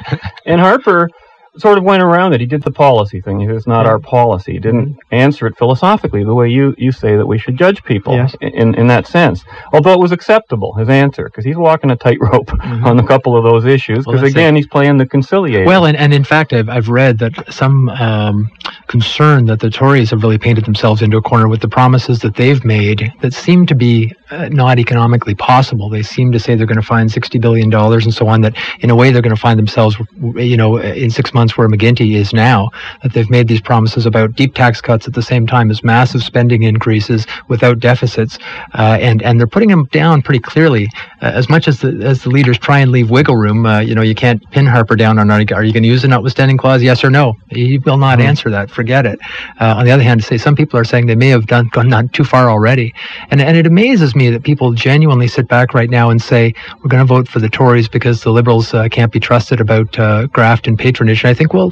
And 0.45 0.59
Harper 0.59 1.09
sort 1.57 1.77
of 1.77 1.83
went 1.83 2.03
around 2.03 2.33
it. 2.33 2.41
He 2.41 2.47
did 2.47 2.63
the 2.63 2.71
policy 2.71 3.21
thing. 3.21 3.39
He 3.39 3.47
said, 3.47 3.55
it's 3.55 3.67
not 3.67 3.85
our 3.85 3.99
policy. 3.99 4.53
He 4.53 4.59
didn't 4.59 4.97
answer 5.11 5.47
it 5.47 5.57
philosophically 5.57 6.23
the 6.23 6.33
way 6.33 6.49
you, 6.49 6.75
you 6.77 6.91
say 6.91 7.15
that 7.15 7.25
we 7.25 7.37
should 7.37 7.57
judge 7.57 7.83
people 7.83 8.15
yes. 8.15 8.35
in, 8.41 8.75
in 8.75 8.87
that 8.87 9.07
sense. 9.07 9.43
Although 9.73 9.93
it 9.93 9.99
was 9.99 10.11
acceptable, 10.11 10.73
his 10.73 10.89
answer, 10.89 11.25
because 11.25 11.45
he's 11.45 11.57
walking 11.57 11.91
a 11.91 11.95
tightrope 11.95 12.47
mm-hmm. 12.47 12.85
on 12.85 12.99
a 12.99 13.07
couple 13.07 13.35
of 13.35 13.43
those 13.43 13.65
issues, 13.65 14.05
because 14.05 14.21
well, 14.21 14.29
again, 14.29 14.55
it. 14.55 14.59
he's 14.59 14.67
playing 14.67 14.97
the 14.97 15.05
conciliator. 15.05 15.65
Well, 15.65 15.85
and, 15.85 15.97
and 15.97 16.13
in 16.13 16.23
fact, 16.23 16.53
I've, 16.53 16.69
I've 16.69 16.89
read 16.89 17.19
that 17.19 17.53
some 17.53 17.89
um, 17.89 18.51
concern 18.87 19.45
that 19.45 19.59
the 19.59 19.69
Tories 19.69 20.11
have 20.11 20.23
really 20.23 20.37
painted 20.37 20.65
themselves 20.65 21.01
into 21.01 21.17
a 21.17 21.21
corner 21.21 21.47
with 21.47 21.61
the 21.61 21.69
promises 21.69 22.19
that 22.19 22.35
they've 22.35 22.63
made 22.63 23.11
that 23.21 23.33
seem 23.33 23.65
to 23.65 23.75
be 23.75 24.13
uh, 24.29 24.49
not 24.49 24.79
economically 24.79 25.35
possible. 25.35 25.89
They 25.89 26.03
seem 26.03 26.31
to 26.31 26.39
say 26.39 26.55
they're 26.55 26.65
going 26.65 26.81
to 26.81 26.85
find 26.85 27.09
$60 27.09 27.39
billion 27.39 27.73
and 27.73 28.13
so 28.13 28.27
on, 28.27 28.41
that 28.41 28.55
in 28.79 28.89
a 28.89 28.95
way 28.95 29.11
they're 29.11 29.21
going 29.21 29.35
to 29.35 29.41
find 29.41 29.57
themselves, 29.57 29.97
you 30.35 30.57
know, 30.57 30.77
in 30.77 31.09
six 31.09 31.33
months 31.33 31.46
where 31.55 31.69
McGuinty 31.69 32.15
is 32.15 32.33
now, 32.33 32.69
that 33.03 33.13
they've 33.13 33.29
made 33.29 33.47
these 33.47 33.61
promises 33.61 34.05
about 34.05 34.33
deep 34.33 34.55
tax 34.55 34.81
cuts 34.81 35.07
at 35.07 35.13
the 35.13 35.21
same 35.21 35.45
time 35.45 35.69
as 35.69 35.83
massive 35.83 36.23
spending 36.23 36.63
increases 36.63 37.27
without 37.47 37.79
deficits, 37.79 38.39
uh, 38.73 38.97
and 38.99 39.21
and 39.21 39.39
they're 39.39 39.47
putting 39.47 39.69
them 39.69 39.85
down 39.91 40.21
pretty 40.21 40.39
clearly. 40.39 40.87
Uh, 41.21 41.31
as 41.33 41.49
much 41.49 41.67
as 41.67 41.79
the 41.81 41.89
as 42.03 42.23
the 42.23 42.29
leaders 42.29 42.57
try 42.57 42.79
and 42.79 42.91
leave 42.91 43.09
wiggle 43.09 43.37
room, 43.37 43.65
uh, 43.65 43.79
you 43.79 43.93
know, 43.93 44.01
you 44.01 44.15
can't 44.15 44.41
pin 44.51 44.65
Harper 44.65 44.95
down 44.95 45.19
on 45.19 45.29
are 45.29 45.63
you 45.63 45.73
going 45.73 45.83
to 45.83 45.89
use 45.89 46.01
the 46.01 46.07
notwithstanding 46.07 46.57
clause, 46.57 46.81
yes 46.81 47.03
or 47.03 47.09
no? 47.09 47.35
He 47.49 47.77
will 47.79 47.97
not 47.97 48.17
mm-hmm. 48.17 48.27
answer 48.27 48.49
that. 48.49 48.71
Forget 48.71 49.05
it. 49.05 49.19
Uh, 49.59 49.75
on 49.77 49.85
the 49.85 49.91
other 49.91 50.03
hand, 50.03 50.23
say 50.23 50.37
some 50.37 50.55
people 50.55 50.79
are 50.79 50.83
saying 50.83 51.05
they 51.05 51.15
may 51.15 51.29
have 51.29 51.45
done 51.45 51.69
gone 51.73 51.89
not 51.89 52.11
too 52.13 52.23
far 52.23 52.49
already, 52.49 52.93
and 53.29 53.41
and 53.41 53.55
it 53.55 53.67
amazes 53.67 54.15
me 54.15 54.29
that 54.29 54.43
people 54.43 54.73
genuinely 54.73 55.27
sit 55.27 55.47
back 55.47 55.73
right 55.73 55.89
now 55.89 56.09
and 56.09 56.21
say 56.21 56.53
we're 56.81 56.89
going 56.89 57.05
to 57.05 57.13
vote 57.13 57.27
for 57.27 57.39
the 57.39 57.49
Tories 57.49 57.87
because 57.87 58.21
the 58.21 58.31
Liberals 58.31 58.73
uh, 58.73 58.87
can't 58.89 59.11
be 59.11 59.19
trusted 59.19 59.59
about 59.59 59.97
uh, 59.99 60.27
graft 60.27 60.67
and 60.67 60.77
patronage. 60.77 61.23
And 61.23 61.29
think, 61.37 61.53
well, 61.53 61.71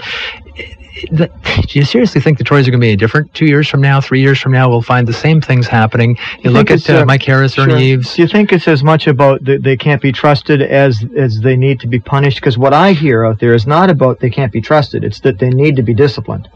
do 1.10 1.30
you 1.72 1.84
seriously 1.84 2.22
think 2.22 2.38
the 2.38 2.44
Tories 2.44 2.68
are 2.68 2.72
going 2.72 2.80
to 2.80 2.86
be 2.86 2.90
any 2.90 2.96
different 2.96 3.34
two 3.34 3.46
years 3.46 3.68
from 3.68 3.82
now, 3.82 4.00
three 4.00 4.22
years 4.22 4.40
from 4.40 4.54
now? 4.54 4.70
We'll 4.70 4.82
find 4.82 5.08
the 5.08 5.14
same 5.14 5.42
things 5.42 5.68
happening. 5.68 6.18
You, 6.40 6.46
you 6.46 6.50
look 6.52 6.72
at 6.72 6.90
uh, 6.90 7.02
uh, 7.02 7.06
Mike 7.06 7.24
Harris, 7.24 7.54
sure. 7.54 7.70
Ernie 7.70 7.92
Eves. 7.92 8.16
Do 8.16 8.22
you 8.22 8.28
think 8.28 8.54
it's 8.54 8.68
as 8.68 8.84
much 8.84 9.08
about 9.08 9.44
the, 9.44 9.58
they 9.58 9.76
can't 9.76 10.02
be 10.02 10.12
trusted 10.12 10.62
as 10.62 11.04
as 11.18 11.42
they 11.42 11.56
need 11.56 11.80
to 11.82 11.88
be 11.88 12.00
punished? 12.00 12.38
Because 12.38 12.58
what 12.58 12.74
I 12.74 12.94
hear 12.94 13.26
out 13.26 13.40
there 13.40 13.54
is 13.54 13.68
not 13.68 13.90
about 13.90 14.20
they 14.20 14.30
can't 14.30 14.52
be 14.52 14.62
trusted; 14.62 15.04
it's 15.04 15.20
that 15.22 15.40
they 15.40 15.50
need 15.50 15.76
to 15.76 15.84
be 15.84 15.94
disciplined. 15.94 16.48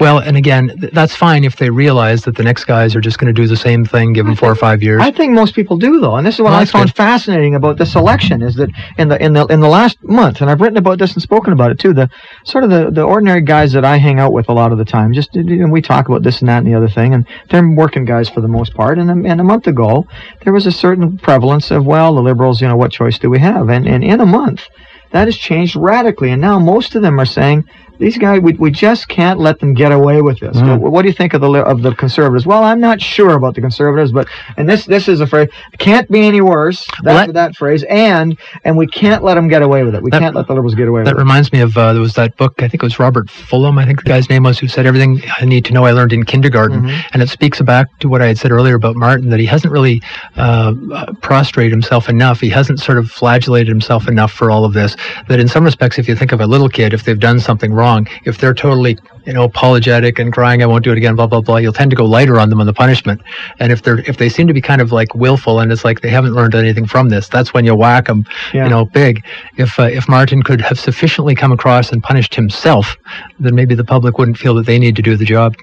Well, 0.00 0.18
and 0.18 0.36
again, 0.36 0.76
th- 0.80 0.92
that's 0.92 1.14
fine 1.14 1.44
if 1.44 1.56
they 1.56 1.70
realize 1.70 2.22
that 2.22 2.36
the 2.36 2.42
next 2.42 2.64
guys 2.64 2.94
are 2.94 3.00
just 3.00 3.18
going 3.18 3.32
to 3.34 3.40
do 3.40 3.46
the 3.46 3.56
same 3.56 3.84
thing, 3.84 4.12
give 4.12 4.26
them 4.26 4.36
four 4.36 4.50
or 4.50 4.54
five 4.56 4.82
years. 4.82 5.02
I 5.02 5.10
think 5.10 5.32
most 5.32 5.54
people 5.54 5.76
do, 5.76 6.00
though, 6.00 6.16
and 6.16 6.26
this 6.26 6.36
is 6.36 6.40
what 6.40 6.50
well, 6.50 6.60
I 6.60 6.64
found 6.64 6.90
good. 6.90 6.96
fascinating 6.96 7.54
about 7.54 7.78
this 7.78 7.94
election 7.94 8.42
is 8.42 8.54
that 8.56 8.70
in 8.98 9.08
the 9.08 9.22
in 9.22 9.32
the 9.32 9.46
in 9.46 9.60
the 9.60 9.68
last 9.68 10.02
month, 10.02 10.40
and 10.40 10.50
I've 10.50 10.60
written 10.60 10.76
about 10.76 10.98
this 10.98 11.14
and 11.14 11.22
spoken 11.22 11.52
about 11.52 11.70
it 11.70 11.78
too. 11.78 11.92
The 11.92 12.10
sort 12.44 12.64
of 12.64 12.70
the, 12.70 12.90
the 12.90 13.02
ordinary 13.02 13.42
guys 13.42 13.72
that 13.72 13.84
I 13.84 13.96
hang 13.96 14.18
out 14.18 14.32
with 14.32 14.48
a 14.48 14.52
lot 14.52 14.72
of 14.72 14.78
the 14.78 14.84
time, 14.84 15.12
just 15.12 15.34
and 15.36 15.72
we 15.72 15.80
talk 15.80 16.08
about 16.08 16.22
this 16.22 16.40
and 16.40 16.48
that 16.48 16.58
and 16.58 16.66
the 16.66 16.74
other 16.74 16.88
thing, 16.88 17.14
and 17.14 17.26
they're 17.50 17.68
working 17.68 18.04
guys 18.04 18.28
for 18.28 18.40
the 18.40 18.48
most 18.48 18.74
part. 18.74 18.98
And 18.98 19.10
and 19.26 19.40
a 19.40 19.44
month 19.44 19.66
ago, 19.66 20.06
there 20.42 20.52
was 20.52 20.66
a 20.66 20.72
certain 20.72 21.18
prevalence 21.18 21.70
of 21.70 21.86
well, 21.86 22.14
the 22.14 22.22
liberals, 22.22 22.60
you 22.60 22.68
know, 22.68 22.76
what 22.76 22.92
choice 22.92 23.18
do 23.18 23.30
we 23.30 23.38
have? 23.38 23.68
And 23.68 23.86
and 23.86 24.04
in 24.04 24.20
a 24.20 24.26
month, 24.26 24.68
that 25.12 25.28
has 25.28 25.36
changed 25.36 25.76
radically, 25.76 26.30
and 26.30 26.40
now 26.40 26.58
most 26.58 26.94
of 26.94 27.02
them 27.02 27.20
are 27.20 27.26
saying 27.26 27.64
these 27.98 28.18
guys, 28.18 28.40
we, 28.40 28.54
we 28.54 28.70
just 28.70 29.08
can't 29.08 29.38
let 29.38 29.60
them 29.60 29.74
get 29.74 29.92
away 29.92 30.20
with 30.22 30.40
this. 30.40 30.56
Mm. 30.56 30.80
What, 30.80 30.92
what, 30.92 31.02
do 31.02 31.08
you 31.08 31.14
think 31.14 31.34
of 31.34 31.40
the 31.40 31.50
of 31.52 31.82
the 31.82 31.94
conservatives? 31.94 32.46
Well, 32.46 32.64
I'm 32.64 32.80
not 32.80 33.00
sure 33.00 33.34
about 33.34 33.54
the 33.54 33.60
conservatives, 33.60 34.12
but 34.12 34.28
and 34.56 34.68
this 34.68 34.84
this 34.84 35.08
is 35.08 35.20
a 35.20 35.26
phrase 35.26 35.48
can't 35.78 36.10
be 36.10 36.26
any 36.26 36.40
worse. 36.40 36.84
That, 37.02 37.04
well, 37.04 37.26
that, 37.26 37.32
that 37.34 37.56
phrase 37.56 37.84
and 37.84 38.38
and 38.64 38.76
we 38.76 38.86
can't 38.86 39.22
let 39.22 39.34
them 39.34 39.48
get 39.48 39.62
away 39.62 39.84
with 39.84 39.94
it. 39.94 40.02
We 40.02 40.10
that, 40.10 40.20
can't 40.20 40.34
let 40.34 40.46
the 40.46 40.54
liberals 40.54 40.74
get 40.74 40.88
away 40.88 41.00
with 41.00 41.08
it. 41.08 41.14
That 41.14 41.18
reminds 41.18 41.52
me 41.52 41.60
of 41.60 41.76
uh, 41.76 41.92
there 41.92 42.02
was 42.02 42.14
that 42.14 42.36
book. 42.36 42.54
I 42.58 42.68
think 42.68 42.82
it 42.82 42.86
was 42.86 42.98
Robert 42.98 43.28
Fulghum 43.28 43.80
I 43.80 43.86
think 43.86 44.02
the 44.02 44.08
guy's 44.08 44.28
name 44.28 44.42
was 44.42 44.58
who 44.58 44.68
said 44.68 44.86
everything 44.86 45.22
I 45.40 45.44
need 45.44 45.64
to 45.66 45.72
know 45.72 45.84
I 45.84 45.92
learned 45.92 46.12
in 46.12 46.24
kindergarten, 46.24 46.82
mm-hmm. 46.82 47.08
and 47.12 47.22
it 47.22 47.28
speaks 47.28 47.60
back 47.62 47.86
to 48.00 48.08
what 48.08 48.22
I 48.22 48.26
had 48.26 48.38
said 48.38 48.50
earlier 48.50 48.74
about 48.74 48.96
Martin 48.96 49.30
that 49.30 49.40
he 49.40 49.46
hasn't 49.46 49.72
really 49.72 50.02
uh, 50.36 50.74
prostrated 51.22 51.72
himself 51.72 52.08
enough. 52.08 52.40
He 52.40 52.50
hasn't 52.50 52.80
sort 52.80 52.98
of 52.98 53.10
flagellated 53.10 53.68
himself 53.68 54.08
enough 54.08 54.32
for 54.32 54.50
all 54.50 54.64
of 54.64 54.72
this. 54.72 54.96
That 55.28 55.38
in 55.38 55.48
some 55.48 55.64
respects, 55.64 55.98
if 55.98 56.08
you 56.08 56.16
think 56.16 56.32
of 56.32 56.40
a 56.40 56.46
little 56.46 56.68
kid, 56.68 56.92
if 56.92 57.04
they've 57.04 57.18
done 57.18 57.38
something 57.38 57.72
wrong 57.72 57.83
wrong. 57.84 58.08
If 58.24 58.38
they're 58.38 58.54
totally, 58.54 58.96
you 59.26 59.34
know, 59.34 59.44
apologetic 59.44 60.18
and 60.18 60.32
crying, 60.32 60.62
I 60.62 60.66
won't 60.66 60.84
do 60.84 60.92
it 60.92 60.98
again, 60.98 61.14
blah 61.16 61.26
blah 61.26 61.42
blah, 61.42 61.58
you'll 61.58 61.78
tend 61.80 61.90
to 61.90 61.96
go 61.96 62.06
lighter 62.06 62.40
on 62.40 62.48
them 62.50 62.60
on 62.60 62.66
the 62.66 62.72
punishment. 62.72 63.20
And 63.60 63.70
if 63.70 63.82
they're 63.82 64.00
if 64.10 64.16
they 64.16 64.28
seem 64.28 64.46
to 64.46 64.54
be 64.54 64.62
kind 64.62 64.80
of 64.80 64.90
like 64.90 65.14
willful 65.14 65.60
and 65.60 65.70
it's 65.70 65.84
like 65.84 66.00
they 66.00 66.08
haven't 66.08 66.34
learned 66.34 66.54
anything 66.54 66.86
from 66.86 67.10
this, 67.10 67.28
that's 67.28 67.52
when 67.54 67.64
you 67.64 67.74
whack 67.74 68.06
them, 68.06 68.24
yeah. 68.52 68.64
you 68.64 68.70
know, 68.70 68.84
big. 68.86 69.22
If 69.56 69.78
uh, 69.78 69.84
if 69.84 70.08
Martin 70.08 70.42
could 70.42 70.60
have 70.62 70.78
sufficiently 70.80 71.34
come 71.34 71.52
across 71.52 71.92
and 71.92 72.02
punished 72.02 72.34
himself, 72.34 72.96
then 73.38 73.54
maybe 73.54 73.74
the 73.74 73.84
public 73.84 74.18
wouldn't 74.18 74.38
feel 74.38 74.54
that 74.54 74.66
they 74.66 74.78
need 74.78 74.96
to 74.96 75.02
do 75.02 75.16
the 75.16 75.26
job. 75.26 75.54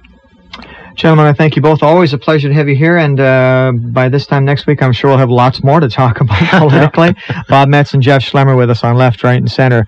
Gentlemen, 0.96 1.26
I 1.26 1.34
thank 1.34 1.56
you 1.56 1.62
both. 1.62 1.82
Always 1.82 2.14
a 2.14 2.18
pleasure 2.18 2.50
to 2.50 2.54
have 2.54 2.68
you 2.68 2.76
here. 2.76 2.98
And 2.98 3.20
uh, 3.20 3.72
by 3.76 4.10
this 4.10 4.28
time 4.28 4.44
next 4.46 4.68
week, 4.68 4.84
I'm 4.84 4.92
sure 4.92 5.10
we'll 5.10 5.18
have 5.20 5.30
lots 5.30 5.64
more 5.64 5.80
to 5.80 5.90
talk 5.90 6.22
about 6.26 6.40
politically. 6.70 7.16
Bob 7.48 7.70
Metz 7.70 7.94
and 7.94 8.04
Jeff 8.04 8.22
Schlemmer 8.22 8.58
with 8.58 8.70
us 8.70 8.84
on 8.84 8.96
left, 8.96 9.24
right, 9.24 9.38
and 9.38 9.50
center. 9.50 9.88